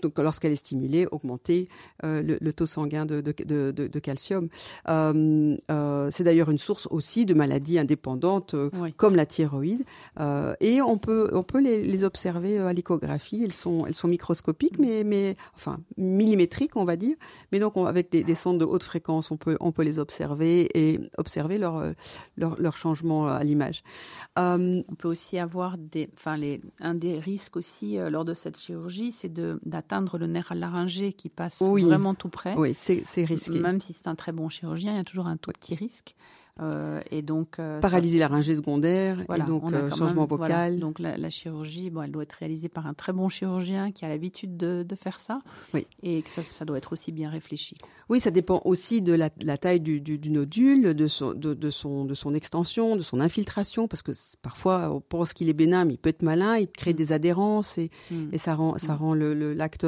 donc 0.01 0.17
lorsqu'elle 0.17 0.51
est 0.51 0.55
stimulée, 0.55 1.07
augmenter 1.09 1.69
le, 2.03 2.51
taux 2.51 2.65
sanguin 2.65 3.05
de, 3.05 3.21
de, 3.21 3.31
de, 3.31 3.71
de 3.71 3.99
calcium. 3.99 4.49
c'est 4.85 6.23
d'ailleurs 6.23 6.49
une 6.49 6.57
source 6.57 6.87
aussi 6.91 7.25
de 7.25 7.33
maladies 7.33 7.79
indépendantes 7.79 8.53
comme 8.97 9.15
la 9.15 9.25
thyroïde. 9.25 9.85
et 10.59 10.81
on 10.81 10.97
peut, 10.97 11.29
on 11.31 11.43
peut 11.43 11.61
les, 11.61 11.83
les 11.83 12.03
observer 12.03 12.57
à 12.57 12.73
l'échographie. 12.73 13.41
Elles 13.45 13.53
sont, 13.53 13.85
elles 13.85 13.93
sont 13.93 14.09
microscopiques, 14.09 14.77
mais, 14.77 15.05
mais 15.05 15.37
enfin 15.55 15.79
millimétriques, 15.95 16.75
on 16.75 16.83
va 16.83 16.97
dire. 16.97 17.15
Mais 17.53 17.59
donc 17.59 17.77
avec 17.77 18.11
des, 18.11 18.23
des, 18.23 18.35
sondes 18.35 18.59
de 18.59 18.65
haute 18.65 18.83
fréquence, 18.83 19.31
on 19.31 19.37
peut, 19.37 19.55
on 19.61 19.71
peut 19.71 19.83
les 19.83 19.99
observer 19.99 20.67
et 20.77 20.99
observer 21.17 21.57
leur, 21.57 21.93
leur, 22.35 22.59
leur 22.59 22.75
changement 22.75 23.27
à 23.27 23.43
l'image. 23.45 23.83
on 24.35 24.83
peut 24.97 25.07
aussi 25.07 25.39
avoir 25.39 25.77
des 25.77 26.08
enfin 26.13 26.37
les, 26.37 26.61
un 26.79 26.95
des 26.95 27.19
risques 27.19 27.57
aussi 27.57 27.97
euh, 27.97 28.09
lors 28.09 28.25
de 28.25 28.33
cette 28.33 28.59
chirurgie, 28.59 29.11
c'est 29.11 29.33
d'atteindre 29.65 30.17
le 30.17 30.27
nerf 30.27 30.53
laryngé 30.55 31.13
qui 31.13 31.29
passe 31.29 31.61
vraiment 31.61 32.15
tout 32.15 32.29
près. 32.29 32.55
Oui, 32.55 32.73
c'est 32.73 33.23
risqué. 33.23 33.59
Même 33.59 33.81
si 33.81 33.93
c'est 33.93 34.07
un 34.07 34.15
très 34.15 34.31
bon 34.31 34.49
chirurgien, 34.49 34.93
il 34.93 34.97
y 34.97 35.01
a 35.01 35.03
toujours 35.03 35.27
un 35.27 35.37
tout 35.37 35.51
petit 35.51 35.75
risque. 35.75 36.15
Euh, 36.61 36.99
et 37.09 37.21
donc 37.21 37.57
euh, 37.59 37.79
paralysie 37.79 38.17
laryngée 38.17 38.55
secondaire 38.55 39.19
et 39.21 39.41
donc 39.43 39.71
euh, 39.71 39.89
changement 39.91 40.25
vocal. 40.25 40.79
Donc 40.79 40.99
la, 40.99 41.29
chirurgie, 41.29 41.89
bon, 41.89 42.01
elle 42.01 42.11
doit 42.11 42.23
être 42.23 42.33
réalisée 42.33 42.69
par 42.69 42.87
un 42.87 42.93
très 42.93 43.13
bon 43.13 43.29
chirurgien 43.29 43.91
qui 43.91 44.03
a 44.03 44.09
l'habitude 44.09 44.57
de, 44.57 44.83
de, 44.87 44.95
faire 44.95 45.19
ça. 45.19 45.39
Oui. 45.73 45.87
Et 46.03 46.21
que 46.21 46.29
ça, 46.29 46.43
ça, 46.43 46.65
doit 46.65 46.77
être 46.77 46.91
aussi 46.91 47.11
bien 47.11 47.29
réfléchi. 47.29 47.77
Oui, 48.09 48.19
ça 48.19 48.31
dépend 48.31 48.61
aussi 48.65 49.01
de 49.01 49.13
la, 49.13 49.29
la 49.41 49.57
taille 49.57 49.79
du, 49.79 50.01
du, 50.01 50.17
du, 50.17 50.29
nodule, 50.29 50.93
de 50.93 51.07
son, 51.07 51.33
de, 51.33 51.53
de, 51.53 51.69
son, 51.69 52.03
de 52.05 52.13
son 52.13 52.33
extension, 52.33 52.95
de 52.95 53.03
son 53.03 53.21
infiltration, 53.21 53.87
parce 53.87 54.01
que 54.01 54.11
parfois 54.41 54.91
on 54.91 54.99
pense 54.99 55.33
qu'il 55.33 55.47
est 55.49 55.53
bénin, 55.53 55.85
mais 55.85 55.93
il 55.93 55.97
peut 55.97 56.09
être 56.09 56.23
malin, 56.23 56.57
il 56.57 56.67
crée 56.67 56.93
mm. 56.93 56.97
des 56.97 57.11
adhérences 57.13 57.77
et, 57.77 57.89
mm. 58.11 58.29
et 58.33 58.37
ça 58.37 58.55
rend, 58.55 58.77
ça 58.77 58.93
mm. 58.93 58.97
rend 58.97 59.13
le 59.13 59.53
l'acte 59.53 59.85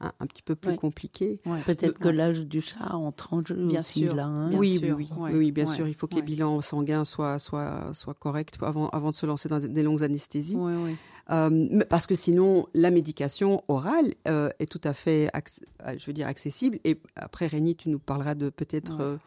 un, 0.00 0.26
petit 0.26 0.42
peu 0.42 0.54
plus 0.54 0.76
compliqué. 0.76 1.40
Peut-être 1.66 1.98
que 1.98 2.08
l'âge 2.08 2.46
du 2.46 2.60
chat 2.60 2.94
entre 2.94 3.34
en 3.34 3.44
jeu 3.44 3.54
bien 3.54 3.82
sûr. 3.82 4.14
Là, 4.14 4.24
hein. 4.24 4.50
oui, 4.52 4.80
oui, 4.82 5.08
oui, 5.32 5.52
bien 5.52 5.66
sûr. 5.66 5.86
Il 5.86 5.94
faut 5.94 6.06
que 6.06 6.16
les 6.16 6.22
bilans 6.22 6.60
sanguins 6.60 7.04
soient, 7.04 7.38
soient, 7.38 7.90
soient 7.92 8.14
corrects 8.14 8.56
avant, 8.62 8.88
avant 8.90 9.10
de 9.10 9.14
se 9.14 9.26
lancer 9.26 9.48
dans 9.48 9.58
des 9.58 9.82
longues 9.82 10.02
anesthésies. 10.02 10.56
Euh, 11.30 11.84
parce 11.88 12.06
que 12.06 12.14
sinon, 12.14 12.66
la 12.74 12.90
médication 12.90 13.62
orale 13.68 14.14
euh, 14.26 14.50
est 14.58 14.66
tout 14.66 14.80
à 14.82 14.92
fait, 14.92 15.30
euh, 15.34 15.94
je 15.96 16.06
veux 16.06 16.12
dire, 16.12 16.26
accessible. 16.26 16.78
Et 16.84 17.00
après, 17.14 17.46
Rémi, 17.46 17.76
tu 17.76 17.88
nous 17.88 18.00
parleras 18.00 18.34
de 18.34 18.50
peut-être 18.50 19.18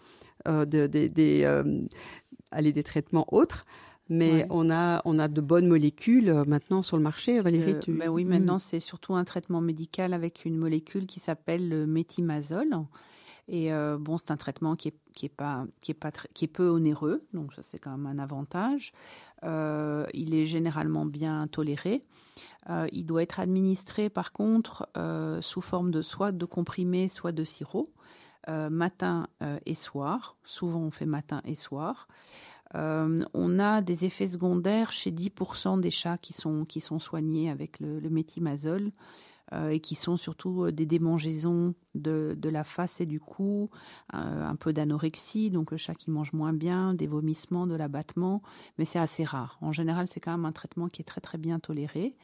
de, 0.46 0.88
des, 0.88 1.08
des 2.62 2.84
traitements 2.84 3.34
autres. 3.34 3.66
Mais 4.10 4.46
on, 4.50 4.70
a, 4.70 5.02
on 5.06 5.18
a 5.18 5.28
de 5.28 5.42
bonnes 5.42 5.68
molécules 5.68 6.30
euh, 6.30 6.44
maintenant 6.46 6.82
sur 6.82 6.98
le 6.98 7.04
marché, 7.04 7.40
Valérie. 7.40 7.80
Tu... 7.80 7.94
Ben 7.94 8.10
oui, 8.10 8.26
maintenant, 8.26 8.58
mm. 8.58 8.60
c'est 8.60 8.80
surtout 8.80 9.16
un 9.16 9.24
traitement 9.24 9.62
médical 9.62 10.14
avec 10.14 10.46
une 10.46 10.58
molécule 10.58 11.06
qui 11.06 11.20
s'appelle 11.20 11.70
le 11.70 11.86
métimazole. 11.86 12.68
Et 13.48 13.74
euh, 13.74 13.98
bon, 14.00 14.18
c'est 14.18 14.32
un 14.32 14.38
traitement 14.38 14.76
qui 14.76 14.90
est, 14.90 14.96
qui 15.14 15.26
est 15.26 15.30
pas 15.30 15.66
qui 15.82 15.92
est 15.92 15.96
pas 15.96 16.12
qui 16.34 16.46
est 16.46 16.48
peu 16.50 16.70
onéreux, 16.70 17.26
donc 17.34 17.54
ça 17.54 17.62
c'est 17.62 17.78
quand 17.78 17.92
même 17.92 18.06
un 18.06 18.20
avantage. 18.22 18.94
Euh, 19.44 20.06
il 20.14 20.34
est 20.34 20.48
généralement 20.48 21.06
bien 21.06 21.48
toléré. 21.48 22.02
Euh, 22.70 22.88
il 22.94 23.06
doit 23.06 23.22
être 23.22 23.42
administré 23.42 24.10
par 24.10 24.32
contre 24.32 24.88
sous 25.42 25.62
forme 25.62 25.92
de 25.92 26.02
soit 26.02 26.32
de 26.32 26.46
comprimé, 26.46 27.10
soit 27.10 27.34
de 27.34 27.44
sirop, 27.44 27.86
matin 28.48 29.28
et 29.66 29.76
soir. 29.76 30.38
Souvent 30.46 30.80
on 30.80 30.92
fait 30.92 31.06
matin 31.06 31.42
et 31.44 31.56
soir. 31.56 32.08
Euh, 32.76 33.20
on 33.34 33.60
a 33.60 33.82
des 33.82 34.06
effets 34.06 34.28
secondaires 34.28 34.92
chez 34.92 35.12
10% 35.12 35.80
des 35.80 35.92
chats 35.92 36.18
qui 36.18 36.34
sont, 36.34 36.66
qui 36.66 36.82
sont 36.82 37.00
soignés 37.00 37.50
avec 37.50 37.80
le, 37.80 38.00
le 38.00 38.10
euh, 39.52 39.70
et 39.70 39.80
qui 39.80 39.96
sont 39.96 40.18
surtout 40.18 40.64
euh, 40.64 40.72
des 40.72 40.86
démangeaisons 40.86 41.76
de, 41.96 42.36
de 42.38 42.50
la 42.50 42.64
face 42.64 43.02
et 43.02 43.06
du 43.06 43.20
cou, 43.20 43.70
un 44.12 44.56
peu 44.56 44.74
d'anorexie, 44.74 45.52
donc 45.52 45.72
le 45.72 45.78
chat 45.78 45.94
qui 45.94 46.10
mange 46.10 46.34
moins 46.34 46.54
bien, 46.54 46.94
des 46.94 47.08
vomissements, 47.08 47.68
de 47.68 47.76
l'abattement, 47.76 48.42
mais 48.78 48.86
c'est 48.86 49.00
assez 49.00 49.24
rare. 49.24 49.58
En 49.62 49.72
général, 49.72 50.08
c'est 50.08 50.20
quand 50.20 50.32
même 50.32 50.46
un 50.46 50.52
traitement 50.52 50.88
qui 50.88 51.02
est 51.02 51.06
très 51.06 51.22
très 51.22 51.38
bien 51.38 51.60
toléré. 51.60 52.16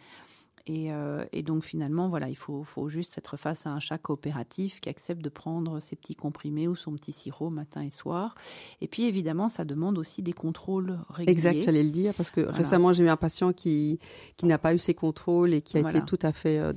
Et, 0.69 0.91
euh, 0.91 1.25
et, 1.33 1.41
donc 1.41 1.63
finalement, 1.63 2.09
voilà, 2.09 2.29
il 2.29 2.35
faut, 2.35 2.63
faut, 2.63 2.89
juste 2.89 3.17
être 3.17 3.37
face 3.37 3.65
à 3.65 3.71
un 3.71 3.79
chat 3.79 3.97
coopératif 3.97 4.79
qui 4.81 4.89
accepte 4.89 5.19
de 5.19 5.29
prendre 5.29 5.79
ses 5.79 5.95
petits 5.95 6.15
comprimés 6.15 6.67
ou 6.67 6.75
son 6.75 6.91
petit 6.91 7.11
sirop 7.11 7.49
matin 7.49 7.81
et 7.81 7.89
soir. 7.89 8.35
Et 8.79 8.87
puis 8.87 9.05
évidemment, 9.05 9.49
ça 9.49 9.65
demande 9.65 9.97
aussi 9.97 10.21
des 10.21 10.31
contrôles 10.31 10.99
réguliers. 11.09 11.31
Exact, 11.31 11.61
j'allais 11.63 11.81
le 11.81 11.89
dire, 11.89 12.13
parce 12.13 12.29
que 12.29 12.41
récemment, 12.41 12.93
j'ai 12.93 13.03
eu 13.03 13.09
un 13.09 13.17
patient 13.17 13.51
qui, 13.51 13.97
qui 14.37 14.45
n'a 14.45 14.59
pas 14.59 14.75
eu 14.75 14.77
ses 14.77 14.93
contrôles 14.93 15.55
et 15.55 15.63
qui 15.63 15.75
a 15.77 15.79
été 15.79 16.01
tout 16.01 16.19
à 16.21 16.31
fait 16.31 16.59
euh, 16.59 16.71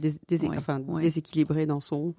enfin, 0.57 0.81
déséquilibré 0.81 1.67
dans, 1.67 1.83
son, 1.83 2.15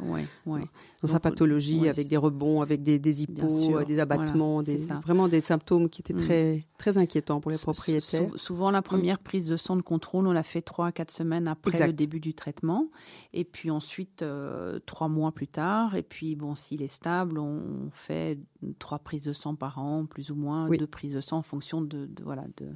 dans 0.45 1.07
sa 1.07 1.19
pathologie, 1.19 1.89
avec 1.89 2.07
des 2.07 2.17
rebonds, 2.17 2.61
avec 2.61 2.83
des, 2.83 2.99
des 2.99 3.23
hippos, 3.23 3.83
des 3.85 3.97
abattements, 3.97 4.61
des, 4.61 4.77
vraiment 5.03 5.27
des 5.27 5.41
symptômes 5.41 5.89
qui 5.89 6.01
étaient 6.01 6.13
mm. 6.13 6.17
très, 6.23 6.63
très 6.77 6.99
inquiétants 6.99 7.39
pour 7.39 7.49
les 7.49 7.57
propriétaires. 7.57 8.29
souvent, 8.35 8.69
la 8.69 8.83
première 8.83 9.15
mm. 9.15 9.23
prise 9.23 9.47
de 9.47 9.57
sang 9.57 9.75
de 9.75 9.81
contrôle, 9.81 10.27
on 10.27 10.33
l'a 10.33 10.43
fait 10.43 10.61
trois 10.61 10.85
à 10.87 10.91
quatre 10.91 11.11
semaines 11.11 11.47
après 11.47 11.62
après 11.65 11.87
le 11.87 11.93
début 11.93 12.19
du 12.19 12.33
traitement. 12.33 12.89
Et 13.33 13.43
puis 13.43 13.71
ensuite, 13.71 14.21
euh, 14.21 14.79
trois 14.85 15.07
mois 15.07 15.31
plus 15.31 15.47
tard. 15.47 15.95
Et 15.95 16.03
puis, 16.03 16.35
bon, 16.35 16.55
s'il 16.55 16.81
est 16.81 16.87
stable, 16.87 17.39
on 17.39 17.89
fait 17.91 18.37
trois 18.79 18.99
prises 18.99 19.25
de 19.25 19.33
sang 19.33 19.55
par 19.55 19.79
an, 19.79 20.05
plus 20.05 20.31
ou 20.31 20.35
moins, 20.35 20.69
deux 20.69 20.87
prises 20.87 21.13
de 21.13 21.21
sang 21.21 21.37
en 21.37 21.43
fonction 21.43 21.81
de, 21.81 22.09
voilà, 22.23 22.45
de, 22.57 22.67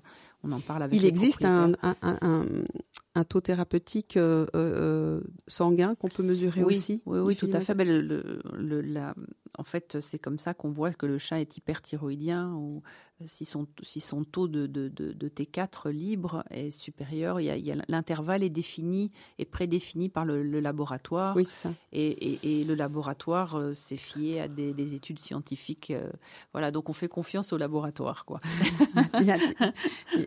on 0.44 0.52
en 0.52 0.60
parle 0.60 0.84
avec 0.84 1.00
Il 1.00 1.06
existe 1.06 1.46
un, 1.46 1.74
un, 1.82 3.24
taux 3.24 3.42
thérapeutique 3.42 4.18
euh, 4.18 4.46
euh, 4.56 5.22
sanguin 5.48 5.96
qu'on 5.96 6.08
peut 6.08 6.24
mesurer 6.24 6.64
aussi 6.64 7.02
Oui, 7.06 7.20
oui, 7.20 7.36
tout 7.36 7.50
à 7.52 7.60
fait. 7.62 7.74
Ben, 7.74 7.88
le, 7.88 8.42
le, 8.58 8.82
la, 8.82 9.16
en 9.58 9.64
fait, 9.64 10.00
c'est 10.00 10.20
comme 10.20 10.40
ça 10.40 10.54
qu'on 10.54 10.70
voit 10.70 10.94
que 10.94 11.06
le 11.06 11.18
chat 11.18 11.42
est 11.42 11.58
hyperthyroïdien 11.58 12.54
ou 12.54 12.84
si 13.26 13.46
son, 13.46 13.68
si 13.82 14.00
son 14.00 14.24
taux 14.24 14.48
de, 14.48 14.68
de, 14.68 14.90
de, 14.90 15.30
T4 15.30 15.90
libre 15.90 16.44
est 16.52 16.70
supérieur, 16.70 17.40
l'intervalle 17.88 18.44
est 18.44 18.50
défini 18.50 19.12
et 19.40 19.46
prédéfini 19.46 20.08
par 20.10 20.24
le, 20.24 20.44
laboratoire. 20.60 21.36
Oui, 21.36 21.46
ça. 21.46 21.74
Et, 21.92 22.10
et, 22.10 22.62
et, 22.62 22.64
le 22.64 22.76
laboratoire 22.76 23.56
euh, 23.56 23.74
s'est 23.74 23.98
fié 23.98 24.40
à 24.40 24.48
des, 24.48 24.72
des 24.74 24.94
études 24.94 25.20
scientifiques. 25.20 25.92
Euh, 25.92 26.12
voilà, 26.52 26.72
donc 26.72 26.90
on 26.90 26.94
fait 26.94 27.08
confiance 27.08 27.54
au 27.54 27.58
laboratoire, 27.58 28.24
quoi. 28.26 28.40
il, 29.20 29.26
y 29.26 29.32
a, 29.32 29.38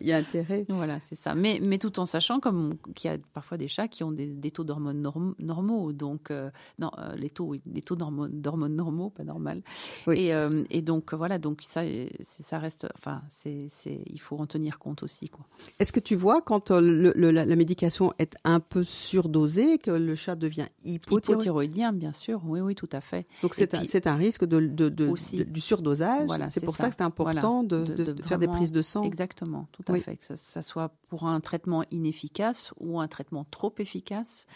il, 0.01 0.07
y 0.07 0.13
a, 0.13 0.17
intérêt. 0.17 0.65
Voilà, 0.69 0.99
c'est 1.07 1.15
ça. 1.15 1.35
Mais, 1.35 1.59
mais 1.63 1.77
tout 1.77 1.99
en 1.99 2.05
sachant 2.05 2.39
comme 2.39 2.75
qu'il 2.95 3.11
y 3.11 3.13
a 3.13 3.17
parfois 3.33 3.57
des 3.57 3.67
chats 3.67 3.87
qui 3.87 4.03
ont 4.03 4.11
des, 4.11 4.27
des 4.27 4.51
taux 4.51 4.63
d'hormones 4.63 5.01
normaux, 5.39 5.93
donc 5.93 6.31
euh, 6.31 6.49
non, 6.79 6.91
les 7.15 7.29
taux, 7.29 7.45
oui, 7.45 7.61
des 7.65 7.81
taux 7.81 7.95
d'hormones 7.95 8.75
normaux, 8.75 9.09
pas 9.09 9.23
normal. 9.23 9.61
Oui. 10.07 10.19
Et, 10.19 10.47
et 10.69 10.81
donc 10.81 11.13
voilà, 11.13 11.37
donc 11.37 11.61
ça, 11.67 11.81
ça 12.25 12.59
reste 12.59 12.87
enfin, 12.95 13.21
c'est, 13.29 13.69
il 13.85 14.19
faut 14.19 14.37
en 14.37 14.45
tenir 14.45 14.79
compte 14.79 15.03
aussi, 15.03 15.29
quoi. 15.29 15.45
Est-ce 15.79 15.93
que 15.93 15.99
tu 15.99 16.15
vois 16.15 16.41
quand 16.41 16.71
euh, 16.71 17.13
la, 17.15 17.55
médication 17.55 18.13
est 18.19 18.35
un 18.43 18.59
peu 18.59 18.83
surdosée, 18.83 19.77
que 19.77 19.91
le 19.91 20.15
chat 20.15 20.35
devient 20.35 20.67
hypothyroïdien 20.83 21.93
bien 21.93 22.11
sûr. 22.11 22.41
Oui, 22.45 22.59
oui, 22.59 22.75
tout 22.75 22.89
à 22.91 23.01
fait. 23.01 23.25
Donc 23.41 23.53
c'est 23.55 23.73
un, 23.73 24.11
un, 24.11 24.15
risque 24.15 24.45
de, 24.45 24.59
du 24.59 25.61
surdosage. 25.61 26.25
Voilà, 26.25 26.49
c'est 26.49 26.63
pour 26.63 26.75
ça. 26.75 26.89
que 26.89 26.95
c'est 26.95 27.01
important 27.01 27.63
de, 27.63 28.15
faire 28.23 28.39
des 28.39 28.47
prises 28.47 28.71
de 28.71 28.81
sang. 28.81 29.03
Exactement, 29.03 29.67
tout 29.71 29.83
à 29.87 29.90
fait. 29.99 30.17
Que 30.17 30.35
ça, 30.35 30.61
soit 30.61 30.93
pour 31.09 31.25
un 31.25 31.39
traitement 31.39 31.83
inefficace 31.91 32.73
ou 32.79 32.99
un 32.99 33.07
traitement 33.07 33.45
trop 33.49 33.73
efficace. 33.77 34.47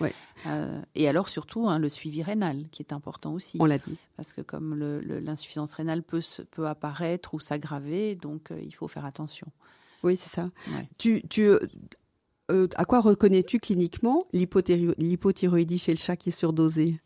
Euh, 0.45 0.81
et 0.95 1.07
alors 1.07 1.29
surtout 1.29 1.67
hein, 1.67 1.79
le 1.79 1.89
suivi 1.89 2.23
rénal, 2.23 2.65
qui 2.71 2.81
est 2.81 2.93
important 2.93 3.33
aussi. 3.33 3.57
On 3.59 3.65
l'a 3.65 3.77
dit. 3.77 3.97
Parce 4.17 4.33
que 4.33 4.41
comme 4.41 4.75
l'insuffisance 4.75 5.73
rénale 5.73 6.03
peut, 6.03 6.21
peut 6.51 6.67
apparaître 6.67 7.33
ou 7.33 7.39
s'aggraver, 7.39 8.15
donc 8.15 8.51
euh, 8.51 8.59
il 8.61 8.73
faut 8.73 8.87
faire 8.87 9.05
attention. 9.05 9.47
Oui, 10.03 10.15
c'est 10.15 10.29
ça. 10.29 10.51
Tu, 10.97 11.23
tu, 11.29 11.49
euh, 12.51 12.67
à 12.75 12.85
quoi 12.85 13.01
reconnais-tu 13.01 13.59
cliniquement 13.59 14.27
l'hypothyroïdie 14.33 15.79
chez 15.79 15.91
le 15.91 15.97
chat 15.97 16.15
qui 16.15 16.29
est 16.29 16.31
surdosé? 16.31 16.99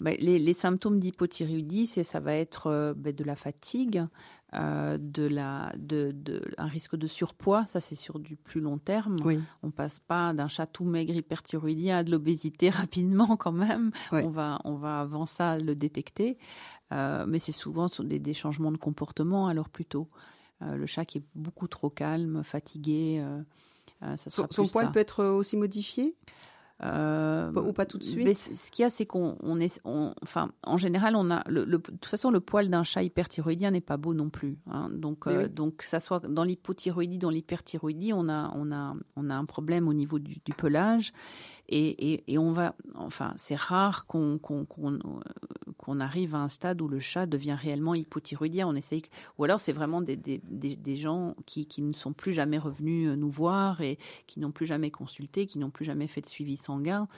Ben, 0.00 0.16
les, 0.18 0.52
symptômes 0.52 0.98
d'hypothyroïdie, 0.98 1.86
ça 1.86 2.20
va 2.20 2.34
être 2.34 2.94
ben, 2.96 3.14
de 3.14 3.24
la 3.24 3.36
fatigue, 3.36 4.04
de 4.52 5.26
la, 5.28 5.72
de, 5.78 6.10
de, 6.12 6.42
un 6.58 6.66
risque 6.66 6.96
de 6.96 7.06
surpoids, 7.06 7.66
ça 7.66 7.80
c'est 7.80 7.94
sur 7.94 8.18
du 8.18 8.36
plus 8.36 8.60
long 8.60 8.78
terme. 8.78 9.16
Oui. 9.24 9.38
On 9.62 9.70
passe 9.70 10.00
pas 10.00 10.32
d'un 10.32 10.48
chat 10.48 10.66
tout 10.66 10.84
maigre 10.84 11.14
hyperthyroïdien 11.14 11.98
à 11.98 12.02
de 12.02 12.10
l'obésité 12.10 12.70
rapidement 12.70 13.36
quand 13.36 13.52
même. 13.52 13.92
On 14.10 14.28
va, 14.28 14.60
on 14.64 14.74
va 14.74 15.00
avant 15.00 15.26
ça 15.26 15.58
le 15.58 15.74
détecter, 15.74 16.38
mais 16.90 17.38
c'est 17.38 17.52
souvent 17.52 17.86
des, 18.00 18.18
des, 18.18 18.34
changements 18.34 18.72
de 18.72 18.78
comportement 18.78 19.46
alors 19.48 19.68
plutôt. 19.68 20.08
Euh, 20.62 20.76
le 20.76 20.86
chat 20.86 21.04
qui 21.04 21.18
est 21.18 21.24
beaucoup 21.34 21.68
trop 21.68 21.90
calme, 21.90 22.42
fatigué. 22.44 23.18
Euh, 23.20 23.40
euh, 24.02 24.16
ça 24.16 24.30
son, 24.30 24.46
son 24.50 24.66
poil 24.66 24.92
peut 24.92 25.00
être 25.00 25.24
aussi 25.24 25.56
modifié? 25.56 26.14
Euh, 26.82 27.52
ou 27.52 27.72
pas 27.72 27.86
tout 27.86 27.98
de 27.98 28.04
suite. 28.04 28.36
ce 28.36 28.70
qu'il 28.70 28.82
y 28.82 28.86
a, 28.86 28.90
c'est 28.90 29.06
qu'on 29.06 29.36
on 29.42 29.60
est, 29.60 29.80
enfin, 29.84 30.50
en 30.62 30.76
général, 30.76 31.14
on 31.16 31.30
a, 31.30 31.42
le, 31.48 31.66
de 31.66 31.76
toute 31.76 32.06
façon, 32.06 32.30
le 32.30 32.40
poil 32.40 32.68
d'un 32.68 32.84
chat 32.84 33.02
hyperthyroïdien 33.02 33.70
n'est 33.70 33.80
pas 33.80 33.96
beau 33.96 34.14
non 34.14 34.30
plus. 34.30 34.58
Hein. 34.70 34.88
donc, 34.92 35.28
donc, 35.54 35.82
ça 35.82 36.00
soit 36.00 36.26
dans 36.26 36.44
l'hypothyroïdie, 36.44 37.18
dans 37.18 37.30
l'hyperthyroïdie, 37.30 38.12
on 38.12 38.28
a, 38.28 38.52
on 38.54 38.72
a, 38.72 38.94
on 39.16 39.30
a 39.30 39.34
un 39.34 39.44
problème 39.44 39.88
au 39.88 39.94
niveau 39.94 40.18
du, 40.18 40.40
du 40.44 40.52
pelage. 40.52 41.12
Et, 41.72 42.36
on 42.36 42.50
va, 42.50 42.74
enfin, 42.96 43.32
c'est 43.36 43.54
rare 43.54 44.06
qu'on 44.06 44.38
qu'on 44.38 44.66
arrive 45.98 46.36
à 46.36 46.38
un 46.38 46.48
stade 46.48 46.80
où 46.80 46.86
le 46.86 47.00
chat 47.00 47.26
devient 47.26 47.56
réellement 47.60 47.94
hypothyroïdien. 47.94 48.68
On 48.68 48.76
essaye, 48.76 49.02
ou 49.38 49.44
alors 49.44 49.58
c'est 49.58 49.72
vraiment 49.72 50.00
des, 50.00 50.16
des, 50.16 50.40
des, 50.44 50.96
gens 50.96 51.34
qui, 51.46 51.66
qui, 51.66 51.82
ne 51.82 51.92
sont 51.92 52.12
plus 52.12 52.32
jamais 52.32 52.58
revenus 52.58 53.08
nous 53.16 53.30
voir 53.30 53.80
et 53.80 53.98
qui 54.28 54.38
n'ont 54.38 54.52
plus 54.52 54.66
jamais 54.66 54.92
consulté, 54.92 55.46
qui 55.46 55.58
n'ont 55.58 55.70
plus 55.70 55.84
jamais 55.84 56.06
fait 56.06 56.20
de 56.20 56.28
suivi 56.28 56.56
sanguin. 56.56 57.08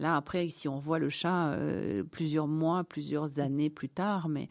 Là, 0.00 0.16
après, 0.16 0.48
si 0.48 0.66
on 0.66 0.78
voit 0.78 0.98
le 0.98 1.10
chat 1.10 1.52
euh, 1.52 2.02
plusieurs 2.02 2.48
mois, 2.48 2.84
plusieurs 2.84 3.38
années 3.38 3.68
plus 3.68 3.90
tard, 3.90 4.28
mais 4.28 4.48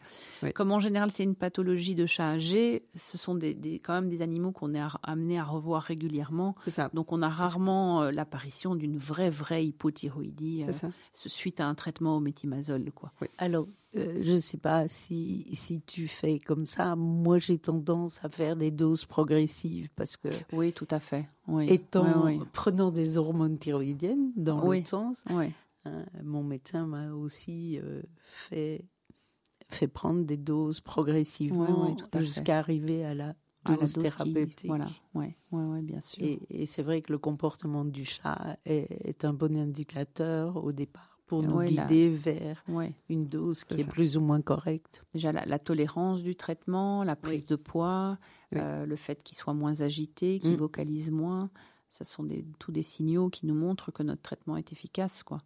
comme 0.54 0.70
en 0.70 0.78
général 0.78 1.10
c'est 1.10 1.24
une 1.24 1.34
pathologie 1.34 1.96
de 1.96 2.06
chat 2.06 2.24
âgé, 2.24 2.82
ce 2.96 3.18
sont 3.18 3.34
des, 3.34 3.80
quand 3.82 3.94
même 3.94 4.08
des 4.08 4.22
animaux 4.22 4.52
qu'on 4.52 4.74
est 4.74 4.82
amené 5.02 5.38
à 5.38 5.44
revoir 5.44 5.82
régulièrement. 5.82 6.54
Ça. 6.68 6.88
Donc 6.94 7.12
on 7.12 7.20
a 7.20 7.28
rarement 7.28 8.02
euh, 8.02 8.10
l'apparition 8.12 8.76
d'une 8.76 8.96
vraie, 8.96 9.30
vraie 9.30 9.66
hypothyroïdie 9.66 10.64
euh, 10.68 10.88
suite 11.14 11.60
à 11.60 11.66
un 11.66 11.74
traitement 11.74 12.16
au 12.16 12.20
méthimazole. 12.20 12.90
Quoi. 12.94 13.12
Alors, 13.38 13.66
je 13.94 14.32
ne 14.32 14.38
sais 14.38 14.58
pas 14.58 14.86
si, 14.88 15.48
si 15.52 15.80
tu 15.82 16.06
fais 16.06 16.38
comme 16.38 16.66
ça. 16.66 16.94
Moi, 16.96 17.38
j'ai 17.38 17.58
tendance 17.58 18.20
à 18.22 18.28
faire 18.28 18.56
des 18.56 18.70
doses 18.70 19.04
progressives 19.04 19.88
parce 19.96 20.16
que. 20.16 20.28
Oui, 20.52 20.72
tout 20.72 20.88
à 20.90 21.00
fait. 21.00 21.28
Oui. 21.48 21.68
Étant, 21.68 22.38
prenant 22.52 22.90
des 22.90 23.18
hormones 23.18 23.58
thyroïdiennes 23.58 24.32
dans 24.36 24.60
l'autre 24.60 24.86
sens, 24.86 25.24
Hein, 25.84 26.04
mon 26.22 26.42
médecin 26.42 26.86
m'a 26.86 27.12
aussi 27.12 27.78
euh, 27.78 28.02
fait, 28.26 28.84
fait 29.68 29.88
prendre 29.88 30.24
des 30.24 30.36
doses 30.36 30.80
progressivement 30.80 31.96
jusqu'à 32.18 32.58
arriver 32.58 33.04
à 33.04 33.14
la 33.14 33.34
dose, 33.64 33.94
thérapeutique. 33.94 34.66
Voilà, 34.66 34.88
ouais, 35.14 35.36
ouais, 35.52 35.82
bien 35.82 36.02
sûr. 36.02 36.22
Et, 36.22 36.66
c'est 36.66 36.82
vrai 36.82 37.00
que 37.00 37.12
le 37.12 37.18
comportement 37.18 37.84
du 37.86 38.04
chat 38.04 38.58
est, 38.66 39.24
un 39.24 39.32
bon 39.32 39.56
indicateur 39.56 40.62
au 40.62 40.72
départ 40.72 41.19
pour 41.30 41.44
nous 41.44 41.62
guider 41.62 42.08
vers 42.08 42.60
une 43.08 43.28
dose 43.28 43.62
qui 43.62 43.82
est, 43.82 43.88
plus 43.88 44.16
ou 44.16 44.20
moins 44.20 44.40
correcte. 44.40 45.04
Déjà, 45.14 45.30
la, 45.30 45.58
tolérance 45.60 46.24
du 46.24 46.34
traitement, 46.34 47.04
la 47.04 47.14
prise 47.14 47.44
de 47.44 47.54
poids, 47.54 48.18
euh, 48.56 48.84
le 48.84 48.96
fait 48.96 49.22
qu'il 49.22 49.38
soit 49.38 49.54
moins 49.54 49.80
agité, 49.80 50.40
qu'il 50.40 50.54
mm. 50.54 50.56
vocalise 50.56 51.12
moins, 51.12 51.48
ce 51.90 52.04
sont 52.04 52.22
des, 52.22 52.44
tous 52.58 52.72
des 52.72 52.82
signaux 52.82 53.28
qui 53.28 53.46
nous 53.46 53.54
montrent 53.54 53.90
que 53.90 54.02
notre 54.02 54.22
traitement 54.22 54.56
est 54.56 54.72
efficace. 54.72 55.22
Quoi. 55.22 55.38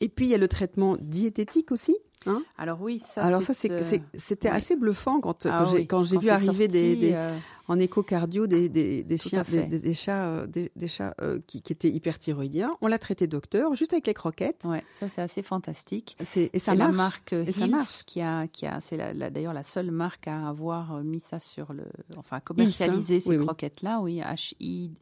Et 0.00 0.08
puis 0.08 0.26
il 0.26 0.30
y 0.30 0.34
a 0.34 0.38
le 0.38 0.48
traitement 0.48 0.96
diététique 1.00 1.72
aussi. 1.72 1.96
Hein? 2.26 2.42
Alors 2.56 2.80
oui, 2.80 3.02
ça. 3.14 3.22
Alors 3.22 3.42
ça, 3.42 3.52
euh, 3.70 3.98
c'était 4.14 4.48
assez 4.48 4.76
bluffant 4.76 5.20
quand, 5.20 5.44
ah 5.44 5.66
quand 5.88 6.04
j'ai 6.04 6.16
vu 6.16 6.30
arriver 6.30 6.68
des, 6.68 7.12
euh, 7.12 7.36
en 7.68 7.78
échocardio 7.78 8.46
des, 8.46 8.70
des, 8.70 9.02
des 9.02 9.16
chiens, 9.18 9.44
des, 9.44 9.94
chats, 9.94 10.24
euh, 10.24 10.46
des, 10.46 10.88
chats 10.88 11.14
qui, 11.46 11.60
qui, 11.60 11.72
étaient 11.74 11.90
hyperthyroïdiens. 11.90 12.70
On 12.80 12.86
l'a 12.86 12.98
traité 12.98 13.26
docteur, 13.26 13.74
juste 13.74 13.92
avec 13.92 14.06
les 14.06 14.14
croquettes. 14.14 14.64
Ouais, 14.64 14.82
ça 14.94 15.08
c'est 15.08 15.20
assez 15.20 15.42
fantastique. 15.42 16.16
C'est 16.20 16.48
et 16.54 16.58
ça 16.58 16.74
marche. 16.74 16.90
la 16.90 16.96
marque 16.96 17.32
et 17.34 17.50
Hills 17.50 18.04
qui 18.06 18.22
a, 18.22 18.46
qui 18.48 18.66
a, 18.66 18.80
c'est 18.80 18.96
la, 18.96 19.28
d'ailleurs 19.28 19.52
la 19.54 19.64
seule 19.64 19.90
marque 19.90 20.26
à 20.26 20.48
avoir 20.48 21.02
mis 21.02 21.20
ça 21.20 21.40
sur 21.40 21.74
le, 21.74 21.84
enfin 22.16 22.40
commercialisé 22.40 23.20
ces 23.20 23.36
croquettes 23.36 23.82
là, 23.82 24.00
oui, 24.00 24.20
H 24.20 24.54
I 24.60 24.92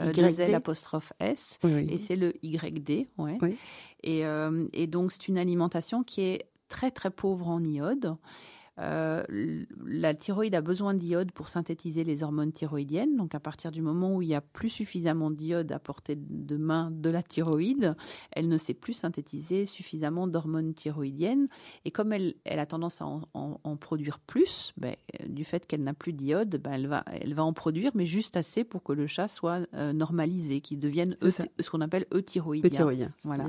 euh, 0.00 0.54
apostrophe 0.54 1.12
S, 1.20 1.58
et 1.64 1.98
c'est 1.98 2.16
le 2.16 2.34
YD. 2.42 3.06
Ouais. 3.18 3.38
Et, 4.02 4.24
euh, 4.24 4.66
et 4.72 4.86
donc, 4.86 5.12
c'est 5.12 5.28
une 5.28 5.38
alimentation 5.38 6.02
qui 6.02 6.22
est 6.22 6.46
très 6.68 6.90
très 6.90 7.10
pauvre 7.10 7.48
en 7.48 7.62
iode. 7.62 8.16
Euh, 8.78 9.22
la 9.84 10.14
thyroïde 10.14 10.54
a 10.54 10.62
besoin 10.62 10.94
d'iode 10.94 11.30
pour 11.32 11.48
synthétiser 11.48 12.04
les 12.04 12.22
hormones 12.22 12.52
thyroïdiennes. 12.52 13.16
Donc, 13.16 13.34
à 13.34 13.40
partir 13.40 13.70
du 13.70 13.82
moment 13.82 14.16
où 14.16 14.22
il 14.22 14.28
n'y 14.28 14.34
a 14.34 14.40
plus 14.40 14.70
suffisamment 14.70 15.30
d'iode 15.30 15.72
à 15.72 15.78
portée 15.78 16.16
de 16.16 16.56
main 16.56 16.90
de 16.90 17.10
la 17.10 17.22
thyroïde, 17.22 17.94
elle 18.30 18.48
ne 18.48 18.56
sait 18.56 18.74
plus 18.74 18.94
synthétiser 18.94 19.66
suffisamment 19.66 20.26
d'hormones 20.26 20.72
thyroïdiennes. 20.72 21.48
Et 21.84 21.90
comme 21.90 22.12
elle, 22.12 22.34
elle 22.44 22.58
a 22.58 22.66
tendance 22.66 23.02
à 23.02 23.06
en, 23.06 23.76
produire 23.76 24.18
plus, 24.18 24.72
ben, 24.76 24.96
du 25.26 25.44
fait 25.44 25.66
qu'elle 25.66 25.82
n'a 25.82 25.94
plus 25.94 26.12
d'iode, 26.12 26.56
ben, 26.56 26.72
elle, 26.72 26.86
va, 26.86 27.04
elle 27.06 27.34
va 27.34 27.44
en 27.44 27.52
produire, 27.52 27.92
mais 27.94 28.06
juste 28.06 28.36
assez 28.36 28.64
pour 28.64 28.82
que 28.82 28.92
le 28.92 29.06
chat 29.06 29.28
soit 29.28 29.66
euh, 29.74 29.92
normalisé, 29.92 30.60
qu'il 30.60 30.78
devienne 30.78 31.16
ce 31.20 31.70
qu'on 31.70 31.80
appelle 31.80 32.06
euthyroïdien. 32.12 32.70
Voilà. 33.24 33.48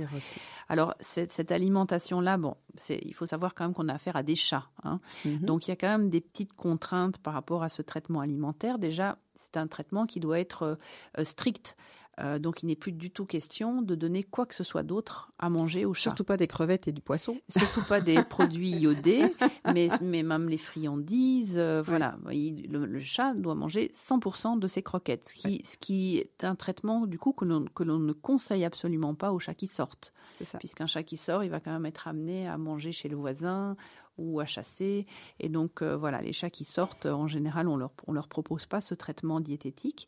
Alors, 0.67 0.95
cette, 0.99 1.31
cette 1.31 1.51
alimentation-là, 1.51 2.38
bon, 2.38 2.55
il 2.89 3.13
faut 3.13 3.25
savoir 3.25 3.53
quand 3.53 3.65
même 3.65 3.73
qu'on 3.73 3.88
a 3.88 3.93
affaire 3.93 4.15
à 4.15 4.23
des 4.23 4.36
chats. 4.36 4.67
Hein. 4.83 4.99
Mhm. 5.26 5.39
Donc 5.39 5.67
il 5.67 5.71
y 5.71 5.73
a 5.73 5.76
quand 5.76 5.89
même 5.89 6.10
des 6.10 6.21
petites 6.21 6.54
contraintes 6.54 7.17
par 7.17 7.34
rapport 7.34 7.63
à 7.63 7.69
ce 7.69 7.82
traitement 7.82 8.19
alimentaire. 8.19 8.80
Déjà, 8.80 9.17
c'est 9.43 9.58
un 9.58 9.67
traitement 9.67 10.06
qui 10.06 10.19
doit 10.19 10.39
être 10.39 10.63
euh, 10.63 10.76
euh, 11.19 11.23
strict. 11.23 11.76
Euh, 12.19 12.38
donc, 12.38 12.62
il 12.62 12.67
n'est 12.67 12.76
plus 12.76 12.91
du 12.91 13.10
tout 13.10 13.26
question 13.26 13.82
de 13.82 13.95
donner 13.95 14.21
quoi 14.21 14.45
que 14.45 14.54
ce 14.54 14.63
soit 14.63 14.84
d'autre 14.84 15.32
à 15.39 15.49
manger 15.49 15.84
au 15.84 15.95
chat. 15.95 16.12
Surtout 16.12 16.23
pas 16.23 16.38
des 16.38 16.45
crevettes 16.45 16.88
et 16.88 16.91
du 16.91 17.02
poisson. 17.02 17.39
Surtout 17.49 17.82
pas 17.82 18.02
des 18.02 18.21
produits 18.30 18.69
iodés, 18.69 19.34
mais, 19.73 19.88
mais, 19.99 20.21
même 20.21 20.47
les 20.47 20.60
friandises. 20.60 21.60
Voilà, 21.60 22.15
le, 22.23 22.99
chat 22.99 23.34
doit 23.34 23.56
manger 23.56 23.91
100% 23.95 24.60
de 24.60 24.67
ses 24.67 24.84
croquettes, 24.84 25.28
ce 25.28 25.34
qui, 25.34 25.62
ce 25.65 25.76
qui, 25.76 26.17
est 26.17 26.43
un 26.43 26.54
traitement 26.54 27.08
du 27.08 27.17
coup 27.17 27.34
que 27.34 27.45
l'on 27.45 27.99
ne 27.99 28.13
conseille 28.13 28.63
absolument 28.63 29.15
pas 29.15 29.32
aux 29.32 29.39
chats 29.39 29.56
qui 29.56 29.65
sortent. 29.65 30.13
Puisqu'un 30.60 30.86
chat 30.86 31.02
qui 31.02 31.17
sort, 31.17 31.43
il 31.43 31.49
va 31.49 31.60
quand 31.62 31.71
même 31.71 31.88
être 31.88 32.08
amené 32.08 32.47
à 32.47 32.60
manger 32.60 32.91
chez 32.91 33.10
le 33.10 33.15
voisin 33.15 33.76
ou 34.17 34.39
à 34.39 34.45
chasser. 34.45 35.06
Et 35.39 35.49
donc, 35.49 35.82
euh, 35.82 35.95
voilà, 35.95 36.21
les 36.21 36.34
chats 36.34 36.49
qui 36.49 36.63
sortent, 36.63 37.06
en 37.06 37.28
général, 37.28 37.67
on 37.67 37.78
leur, 37.78 37.91
on 38.08 38.13
leur 38.13 38.28
propose 38.28 38.65
pas 38.65 38.82
ce 38.82 38.93
traitement 38.93 39.39
diététique. 39.39 40.08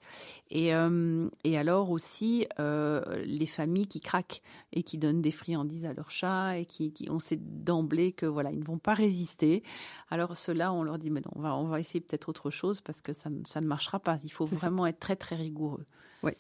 Et, 0.50 0.74
euh, 0.76 1.28
et 1.44 1.58
alors 1.58 1.92
aussi, 1.92 2.48
euh, 2.60 3.24
les 3.26 3.48
familles 3.48 3.88
qui 3.88 4.00
craquent 4.00 4.42
et 4.74 4.84
qui 4.84 4.98
donnent 4.98 5.22
des 5.22 5.32
friandises 5.32 5.86
à 5.86 5.94
leurs 5.94 6.12
chats 6.12 6.58
et 6.58 6.66
qui, 6.66 6.92
qui 6.92 7.10
on 7.10 7.20
sait 7.20 7.40
d'emblée 7.40 8.12
que 8.12 8.26
voilà, 8.26 8.52
ils 8.52 8.60
ne 8.60 8.66
vont 8.66 8.78
pas 8.78 8.94
résister. 8.94 9.64
Alors 10.10 10.38
ceux-là, 10.38 10.72
on 10.72 10.84
leur 10.84 10.98
dit, 10.98 11.10
mais 11.10 11.22
non, 11.22 11.32
on 11.36 11.42
va, 11.42 11.56
on 11.56 11.68
va 11.68 11.80
essayer 11.80 12.02
peut-être 12.02 12.30
autre 12.30 12.50
chose 12.50 12.82
parce 12.82 13.02
que 13.02 13.14
ça, 13.14 13.30
ça 13.46 13.62
ne 13.62 13.68
marchera 13.68 14.00
pas. 14.00 14.20
Il 14.24 14.32
faut 14.32 14.46
vraiment 14.46 14.86
être 14.86 15.00
très, 15.00 15.16
très 15.16 15.36
rigoureux. 15.36 15.86
Oui. 16.24 16.32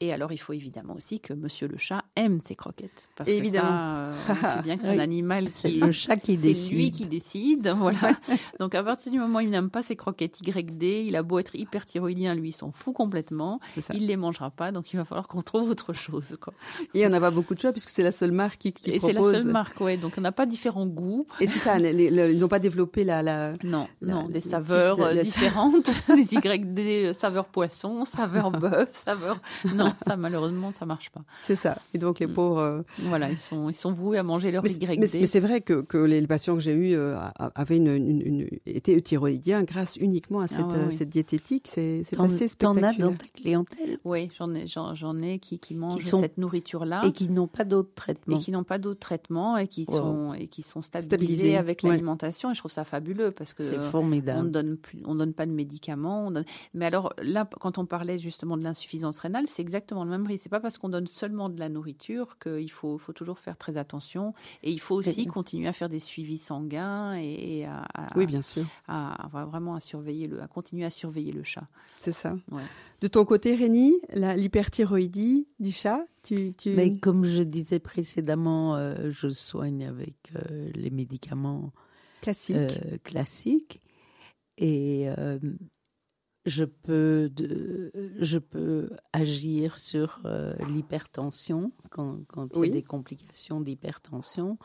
Et 0.00 0.12
alors, 0.12 0.32
il 0.32 0.38
faut 0.38 0.52
évidemment 0.52 0.94
aussi 0.94 1.18
que 1.18 1.32
Monsieur 1.32 1.66
le 1.66 1.76
chat 1.76 2.04
aime 2.14 2.40
ses 2.40 2.54
croquettes. 2.54 3.08
Parce 3.16 3.28
évidemment. 3.28 4.14
que 4.28 4.40
ça, 4.40 4.58
euh, 4.58 4.62
bien 4.62 4.76
que 4.76 4.82
c'est 4.82 4.88
un 4.94 5.00
animal 5.00 5.50
qui 5.50 5.80
le 5.80 5.90
chat 5.90 6.16
qui 6.16 6.36
décide. 6.36 6.66
C'est 6.68 6.74
lui 6.74 6.90
qui 6.92 7.06
décide, 7.06 7.68
voilà. 7.76 8.16
Donc, 8.60 8.76
à 8.76 8.84
partir 8.84 9.10
du 9.10 9.18
moment 9.18 9.38
où 9.38 9.40
il 9.40 9.50
n'aime 9.50 9.70
pas 9.70 9.82
ses 9.82 9.96
croquettes 9.96 10.38
YD, 10.46 10.82
il 10.82 11.16
a 11.16 11.24
beau 11.24 11.40
être 11.40 11.56
hyperthyroïdien, 11.56 12.36
lui, 12.36 12.50
il 12.50 12.52
s'en 12.52 12.70
fout 12.70 12.94
complètement. 12.94 13.60
Il 13.92 14.06
les 14.06 14.16
mangera 14.16 14.50
pas, 14.50 14.70
donc 14.70 14.92
il 14.92 14.98
va 14.98 15.04
falloir 15.04 15.26
qu'on 15.26 15.42
trouve 15.42 15.68
autre 15.68 15.92
chose. 15.92 16.36
Quoi. 16.40 16.54
Et 16.94 17.04
on 17.04 17.10
n'a 17.10 17.20
pas 17.20 17.32
beaucoup 17.32 17.56
de 17.56 17.60
choix 17.60 17.72
puisque 17.72 17.90
c'est 17.90 18.04
la 18.04 18.12
seule 18.12 18.32
marque 18.32 18.58
qui, 18.58 18.72
qui 18.72 18.90
Et 18.90 19.00
c'est 19.00 19.12
la 19.12 19.22
seule 19.22 19.46
marque, 19.46 19.80
ouais. 19.80 19.96
Donc, 19.96 20.12
on 20.16 20.20
n'a 20.20 20.32
pas 20.32 20.46
différents 20.46 20.86
goûts. 20.86 21.26
Et 21.40 21.48
c'est 21.48 21.58
ça, 21.58 21.76
ils 21.78 22.38
n'ont 22.38 22.48
pas 22.48 22.60
développé 22.60 23.02
la, 23.02 23.22
la 23.22 23.52
non, 23.64 23.88
non, 24.00 24.28
des 24.28 24.40
saveurs 24.40 25.00
euh, 25.00 25.22
différentes, 25.22 25.90
les 26.08 26.34
YD, 26.34 27.12
saveur 27.14 27.46
poisson, 27.46 28.04
saveur 28.04 28.52
bœuf, 28.52 28.90
saveur. 28.92 29.40
Non, 29.74 29.87
ça 30.06 30.16
malheureusement 30.16 30.72
ça 30.78 30.86
marche 30.86 31.10
pas. 31.10 31.22
C'est 31.42 31.56
ça. 31.56 31.78
Et 31.94 31.98
donc 31.98 32.20
les 32.20 32.26
mm. 32.26 32.34
pauvres. 32.34 32.58
Euh, 32.58 32.82
voilà, 32.98 33.30
ils 33.30 33.36
sont 33.36 33.68
ils 33.68 33.74
sont 33.74 33.92
voués 33.92 34.18
à 34.18 34.22
manger 34.22 34.50
leur 34.50 34.66
YD. 34.66 34.98
Mais, 34.98 35.06
c'est 35.06 35.40
vrai 35.40 35.60
que, 35.60 35.82
que 35.82 35.98
les 35.98 36.26
patients 36.26 36.54
que 36.54 36.60
j'ai 36.60 36.72
eus 36.72 36.94
euh, 36.94 37.16
avaient 37.54 37.76
une, 37.76 37.94
une, 37.94 38.48
étaient 38.66 39.00
thyroïdiens 39.00 39.62
grâce 39.64 39.96
uniquement 39.96 40.40
à 40.40 40.44
ah 40.44 40.48
cette, 40.48 40.92
cette 40.92 41.08
diététique. 41.08 41.68
C'est 41.68 42.02
assez 42.18 42.48
spectaculaire. 42.48 42.96
T'en 42.96 43.04
as 43.04 43.10
dans 43.10 43.14
ta 43.14 43.26
clientèle? 43.34 43.98
Oui, 44.04 44.30
j'en 44.38 44.54
ai 44.54 44.66
j'en 44.66 45.22
ai 45.22 45.38
qui, 45.38 45.58
qui 45.58 45.74
mangent 45.74 46.04
cette 46.04 46.38
nourriture 46.38 46.84
là 46.84 47.02
et 47.04 47.12
qui 47.12 47.28
n'ont 47.28 47.48
pas 47.48 47.64
d'autres 47.64 47.94
traitements. 47.94 48.36
Et 48.36 48.40
qui 48.40 48.50
n'ont 48.50 48.64
pas 48.64 48.78
d'autres 48.78 49.00
traitements 49.00 49.56
et 49.56 49.68
qui 49.68 49.84
sont 49.84 50.34
et 50.34 50.46
qui 50.46 50.62
sont 50.62 50.82
stabilisés, 50.82 51.56
avec 51.56 51.82
l'alimentation. 51.82 52.50
Et 52.50 52.54
je 52.54 52.58
trouve 52.58 52.70
ça 52.70 52.84
fabuleux 52.84 53.30
parce 53.30 53.54
que 53.54 53.62
c'est 53.62 53.80
formidable. 53.80 54.40
On 54.40 54.44
ne 54.44 54.50
donne 54.50 54.76
plus, 54.76 55.02
on 55.04 55.14
donne 55.14 55.32
pas 55.32 55.46
de 55.46 55.52
médicaments. 55.52 56.28
On 56.28 56.30
donne... 56.30 56.44
Mais 56.74 56.86
alors 56.86 57.12
là, 57.22 57.48
quand 57.60 57.78
on 57.78 57.86
parlait 57.86 58.18
justement 58.18 58.56
de 58.56 58.62
l'insuffisance 58.62 59.18
rénale, 59.18 59.46
c'est 59.46 59.62
exactement 59.62 59.77
le 59.90 60.04
même 60.04 60.26
risque. 60.26 60.44
C'est 60.44 60.48
pas 60.48 60.60
parce 60.60 60.78
qu'on 60.78 60.88
donne 60.88 61.06
seulement 61.06 61.48
de 61.48 61.58
la 61.58 61.68
nourriture 61.68 62.38
qu'il 62.38 62.70
faut, 62.70 62.98
faut 62.98 63.12
toujours 63.12 63.38
faire 63.38 63.56
très 63.56 63.76
attention. 63.76 64.34
Et 64.62 64.72
il 64.72 64.80
faut 64.80 64.94
aussi 64.94 65.26
continuer 65.26 65.68
à 65.68 65.72
faire 65.72 65.88
des 65.88 65.98
suivis 65.98 66.38
sanguins 66.38 67.14
et, 67.14 67.64
à, 67.64 67.86
oui, 68.16 68.26
bien 68.26 68.42
sûr, 68.42 68.64
à, 68.86 69.28
vraiment 69.46 69.74
à 69.74 69.80
surveiller 69.80 70.26
le, 70.26 70.42
à 70.42 70.46
continuer 70.46 70.84
à 70.84 70.90
surveiller 70.90 71.32
le 71.32 71.42
chat. 71.42 71.66
C'est 71.98 72.12
ça. 72.12 72.36
De 73.00 73.08
ton 73.08 73.24
côté, 73.24 73.54
Rémi, 73.54 73.96
l'hyperthyroïdie 74.12 75.46
du 75.60 75.72
chat, 75.72 76.04
tu, 76.22 76.52
tu... 76.54 76.70
Mais 76.70 76.92
comme 76.92 77.24
je 77.24 77.42
disais 77.42 77.78
précédemment, 77.78 78.76
euh, 78.76 79.10
je 79.10 79.28
soigne 79.28 79.86
avec 79.86 80.14
euh, 80.34 80.70
les 80.74 80.90
médicaments 80.90 81.72
classiques. 82.20 82.56
Euh, 82.56 82.98
classiques. 83.04 83.80
Et 84.60 85.06
je 86.48 86.64
peux, 86.64 87.30
je 88.18 88.38
peux 88.38 88.90
agir 89.12 89.76
sur 89.76 90.20
euh, 90.24 90.54
l'hypertension 90.68 91.72
quand, 91.90 92.18
quand 92.28 92.48
il 92.56 92.66
y 92.66 92.70
a 92.70 92.72
des 92.72 92.82
complications 92.82 93.60
d'hypertension 93.60 94.58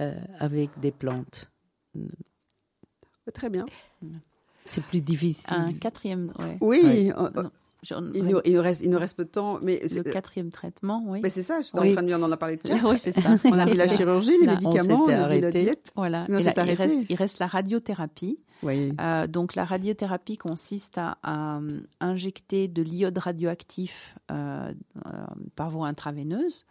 euh, 0.00 0.14
avec 0.38 0.78
des 0.80 0.92
plantes. 0.92 1.52
Très 3.34 3.50
bien. 3.50 3.66
C'est 4.64 4.82
plus 4.82 5.00
difficile. 5.00 5.52
Un 5.52 5.72
quatrième, 5.74 6.32
Oui. 6.60 7.12
Il, 7.82 8.24
nous, 8.24 8.40
il, 8.44 8.54
nous, 8.54 8.62
reste, 8.62 8.80
il 8.82 8.90
nous 8.90 8.98
reste 8.98 9.16
peu 9.16 9.24
de 9.24 9.30
temps, 9.30 9.58
mais 9.62 9.80
le 9.90 10.02
quatrième 10.02 10.50
traitement, 10.50 11.02
oui. 11.06 11.20
Mais 11.22 11.30
c'est 11.30 11.42
ça, 11.42 11.60
je 11.60 11.66
suis 11.68 11.78
en 11.78 11.92
train 11.92 12.02
de 12.02 12.06
dire, 12.06 12.18
on 12.18 12.22
en 12.22 12.32
a 12.32 12.36
parlé 12.36 12.58
tout. 12.58 12.68
oui, 12.84 12.98
c'est 12.98 13.12
ça. 13.12 13.36
on 13.44 13.58
a 13.58 13.64
vu 13.64 13.76
la 13.76 13.88
chirurgie, 13.96 14.36
les 14.40 14.46
médicaments, 14.46 15.04
on, 15.04 15.08
a 15.08 15.28
la 15.28 15.50
diète. 15.50 15.92
Voilà. 15.96 16.26
Et 16.28 16.42
là, 16.42 16.52
il, 16.66 16.74
reste, 16.74 16.96
il, 17.08 17.16
reste, 17.16 17.38
la 17.38 17.46
radiothérapie. 17.46 18.38
Oui. 18.62 18.92
Euh, 19.00 19.26
donc 19.26 19.54
la 19.54 19.64
radiothérapie 19.64 20.36
consiste 20.36 20.98
à, 20.98 21.16
à 21.22 21.60
injecter 22.00 22.68
de 22.68 22.82
l'iode 22.82 23.16
radioactif 23.16 24.16
euh, 24.30 24.72
euh, 25.06 25.10
par 25.56 25.70
voie 25.70 25.88
intraveineuse. 25.88 26.66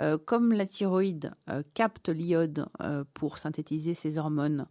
Euh, 0.00 0.16
comme 0.16 0.52
la 0.54 0.66
thyroïde 0.66 1.32
euh, 1.50 1.62
capte 1.74 2.08
l'iode 2.08 2.66
euh, 2.80 3.04
pour 3.12 3.36
synthétiser 3.36 3.92
ses 3.92 4.16
hormones, 4.16 4.66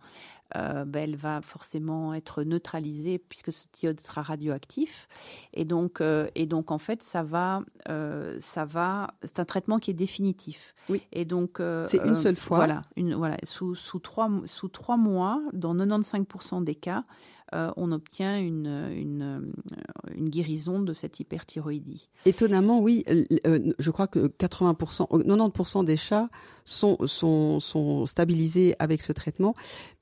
ben, 0.54 0.96
elle 0.96 1.16
va 1.16 1.42
forcément 1.42 2.14
être 2.14 2.44
neutralisée 2.44 3.20
puisque 3.20 3.52
ce 3.52 3.68
iode 3.84 4.00
sera 4.00 4.22
radioactif. 4.22 5.08
Et 5.54 5.66
donc, 5.66 6.02
et 6.36 6.46
donc 6.46 6.72
en 6.72 6.78
fait, 6.78 7.04
ça 7.04 7.24
va, 7.24 7.62
ça 8.40 8.66
va. 8.66 9.14
C'est 9.24 9.40
un 9.40 9.46
traitement 9.46 9.80
qui 9.80 9.92
est 9.92 9.96
définitif. 9.96 10.76
Oui. 10.90 11.02
Et 11.12 11.26
donc, 11.26 11.62
c'est 11.86 12.04
une 12.06 12.16
seule 12.16 12.36
fois. 12.36 12.58
Voilà, 12.58 12.84
une, 12.96 13.16
voilà, 13.16 13.38
sous, 13.44 13.76
sous 13.76 14.00
trois, 14.00 14.30
sous 14.46 14.68
trois 14.68 14.98
mois, 14.98 15.42
dans 15.54 15.76
95% 15.76 16.64
des 16.64 16.76
cas, 16.76 17.04
euh, 17.54 17.70
on 17.76 17.92
obtient 17.92 18.40
une, 18.40 18.68
une, 18.96 19.52
une, 20.16 20.30
guérison 20.30 20.82
de 20.82 20.94
cette 20.94 21.20
hyperthyroïdie. 21.20 22.10
Étonnamment, 22.26 22.80
oui, 22.80 23.04
euh, 23.10 23.74
je 23.78 23.92
crois 23.92 24.08
que 24.08 24.28
80%, 24.28 25.08
90% 25.10 25.84
des 25.84 25.98
chats 25.98 26.30
sont, 26.66 26.98
sont, 27.06 27.60
sont 27.60 28.06
stabilisés 28.06 28.76
avec 28.80 29.02
ce 29.02 29.12
traitement, 29.12 29.54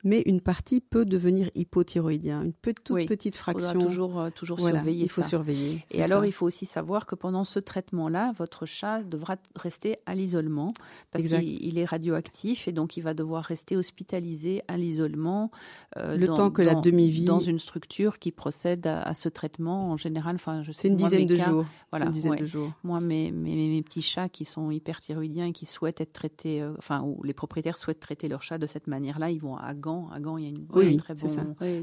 mais 0.04 0.22
une 0.26 0.40
partie 0.40 0.80
peut 0.80 1.04
devenir 1.04 1.50
hypothyroïdien, 1.54 2.42
une 2.42 2.52
toute 2.52 3.06
petite 3.06 3.36
fraction. 3.36 3.80
Il 3.80 3.86
toujours, 3.86 4.20
euh, 4.20 4.30
toujours 4.30 4.58
surveiller 4.58 5.04
Il 5.04 5.10
faut 5.10 5.22
surveiller. 5.22 5.84
Et 5.90 6.02
alors, 6.02 6.24
il 6.24 6.32
faut 6.32 6.46
aussi 6.46 6.66
savoir 6.66 7.06
que 7.06 7.14
pendant 7.14 7.44
ce 7.44 7.58
traitement-là, 7.58 8.32
votre 8.38 8.66
chat 8.66 9.02
devra 9.02 9.36
rester 9.56 9.96
à 10.06 10.14
l'isolement 10.14 10.72
parce 11.10 11.24
qu'il 11.24 11.78
est 11.78 11.84
radioactif 11.84 12.68
et 12.68 12.72
donc 12.72 12.96
il 12.96 13.02
va 13.02 13.14
devoir 13.14 13.44
rester 13.44 13.76
hospitalisé 13.76 14.62
à 14.68 14.76
l'isolement. 14.76 15.50
Euh, 15.96 16.16
Le 16.16 16.28
temps 16.28 16.50
que 16.50 16.62
la 16.62 16.74
demi-vie. 16.74 17.24
Dans 17.24 17.40
une 17.40 17.58
structure 17.58 18.18
qui 18.18 18.32
procède 18.32 18.86
à, 18.86 19.14
ce 19.14 19.28
traitement 19.28 19.90
en 19.90 19.96
général. 19.96 20.36
Enfin, 20.36 20.62
je 20.62 20.72
sais. 20.72 20.82
C'est 20.82 20.88
une 20.88 20.96
dizaine 20.96 21.26
de 21.26 21.36
jours. 21.36 21.66
Voilà. 21.90 22.06
Une 22.06 22.12
dizaine 22.12 22.36
de 22.36 22.46
jours. 22.46 22.72
Moi, 22.82 23.00
mes, 23.00 23.30
mes, 23.30 23.54
mes, 23.54 23.82
petits 23.82 24.02
chats 24.02 24.28
qui 24.28 24.44
sont 24.44 24.70
hyperthyroïdiens 24.70 25.46
et 25.46 25.52
qui 25.52 25.66
souhaitent 25.66 26.00
être 26.00 26.12
traités, 26.12 26.49
euh, 26.58 26.74
enfin, 26.78 27.02
où 27.02 27.22
les 27.22 27.34
propriétaires 27.34 27.76
souhaitent 27.76 28.00
traiter 28.00 28.28
leur 28.28 28.42
chat 28.42 28.58
de 28.58 28.66
cette 28.66 28.88
manière-là, 28.88 29.30
ils 29.30 29.40
vont 29.40 29.56
à 29.56 29.74
Gand. 29.74 30.08
À 30.10 30.18
Gand, 30.18 30.38
il 30.38 30.44
y 30.44 30.46
a 30.46 30.50
une, 30.50 30.66
oui, 30.74 30.96
très 30.96 31.14
bon 31.14 31.28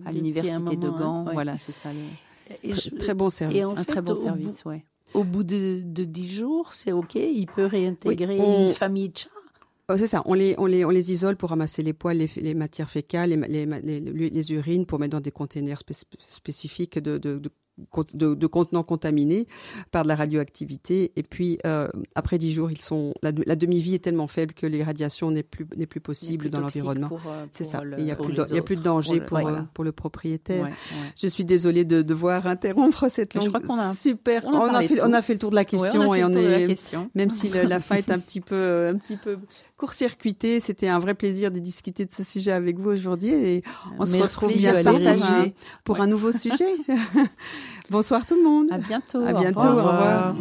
à 0.05 0.11
l'université 0.11 0.75
de 0.75 0.89
Gand. 0.89 1.27
Hein. 1.27 1.31
Voilà, 1.33 1.57
c'est 1.57 1.71
ça. 1.71 1.89
très, 2.99 3.13
bon 3.13 3.29
service. 3.29 3.63
un 3.63 3.83
très 3.83 4.01
bon 4.01 4.15
service, 4.15 4.65
ouais. 4.65 4.83
Au 5.13 5.23
bout 5.23 5.43
de, 5.43 5.81
de 5.85 6.03
10 6.03 6.27
jours, 6.27 6.73
c'est 6.73 6.91
OK, 6.91 7.15
il 7.15 7.45
peut 7.47 7.65
réintégrer 7.65 8.37
une 8.37 8.69
famille 8.69 9.09
de 9.09 9.17
chats 9.17 9.29
Oh, 9.89 9.95
c'est 9.95 10.07
ça, 10.07 10.21
on 10.25 10.33
les, 10.33 10.53
on, 10.57 10.65
les, 10.65 10.83
on 10.83 10.89
les 10.89 11.13
isole 11.13 11.37
pour 11.37 11.49
ramasser 11.49 11.81
les 11.81 11.93
poils, 11.93 12.17
les, 12.17 12.29
les 12.35 12.53
matières 12.53 12.89
fécales, 12.89 13.29
les, 13.29 13.65
les, 13.65 14.01
les, 14.01 14.51
urines, 14.51 14.85
pour 14.85 14.99
mettre 14.99 15.13
dans 15.13 15.21
des 15.21 15.31
containers 15.31 15.81
spécifiques 16.27 16.99
de, 16.99 17.17
de, 17.17 17.39
de, 17.39 17.49
contenants 17.91 18.83
contaminés 18.83 19.47
par 19.91 20.03
de 20.03 20.07
la 20.07 20.15
radioactivité. 20.15 21.11
Et 21.15 21.23
puis, 21.23 21.59
euh, 21.65 21.87
après 22.15 22.37
10 22.37 22.51
jours, 22.51 22.71
ils 22.71 22.81
sont, 22.81 23.13
la, 23.21 23.31
demi-vie 23.31 23.95
est 23.95 24.03
tellement 24.03 24.27
faible 24.27 24.53
que 24.53 24.65
les 24.65 24.83
radiations 24.83 25.31
n'est 25.31 25.43
plus, 25.43 25.67
n'est 25.75 25.85
plus 25.85 25.99
possible 25.99 26.49
dans 26.49 26.59
l'environnement. 26.59 27.09
Euh, 27.27 27.45
c'est 27.51 27.63
ça. 27.63 27.81
il 27.97 28.03
n'y 28.03 28.11
a, 28.11 28.15
plus 28.15 28.33
de, 28.33 28.41
a 28.41 28.61
plus 28.61 28.77
de 28.77 28.83
danger 28.83 29.21
pour, 29.21 29.37
le, 29.39 29.63
pour, 29.73 29.83
le 29.83 29.91
propriétaire. 29.91 30.69
Je 31.15 31.27
suis 31.27 31.45
désolée 31.45 31.85
de 31.85 32.01
devoir 32.01 32.47
interrompre 32.47 33.09
cette 33.09 33.33
longue. 33.33 33.45
Je 33.45 33.49
crois 33.49 33.61
qu'on 33.61 33.79
a 33.79 33.93
super. 33.93 34.45
On, 34.45 34.61
a, 34.61 34.81
fait, 34.81 35.03
on 35.03 35.13
a 35.13 35.21
fait 35.21 35.33
le 35.33 35.39
tour 35.39 35.51
de 35.51 35.55
la 35.55 35.65
question 35.65 36.13
et 36.13 36.23
on 36.23 36.31
est, 36.31 36.77
même 37.15 37.29
si 37.29 37.49
la 37.49 37.79
fin 37.79 37.95
est 37.95 38.09
un 38.09 38.19
petit 38.19 38.41
peu, 38.41 38.89
un 38.93 38.97
petit 38.97 39.17
peu 39.17 39.37
court-circuité. 39.77 40.59
C'était 40.59 40.87
un 40.87 40.99
vrai 40.99 41.13
plaisir 41.13 41.51
de 41.51 41.59
discuter 41.59 42.05
de 42.05 42.11
ce 42.11 42.23
sujet 42.23 42.51
avec 42.51 42.79
vous 42.79 42.89
aujourd'hui 42.89 43.29
et 43.29 43.63
on 43.99 44.05
se 44.05 44.15
retrouve 44.15 44.53
bientôt 44.53 44.97
pour, 45.83 46.01
un, 46.01 46.07
nouveau 46.07 46.31
sujet. 46.31 46.75
Bonsoir 47.89 48.25
tout 48.25 48.35
le 48.35 48.43
monde. 48.43 48.67
À 48.71 48.77
bientôt. 48.77 49.23
À 49.25 49.33
bientôt. 49.33 49.67
Au 49.67 49.75
revoir. 49.75 50.35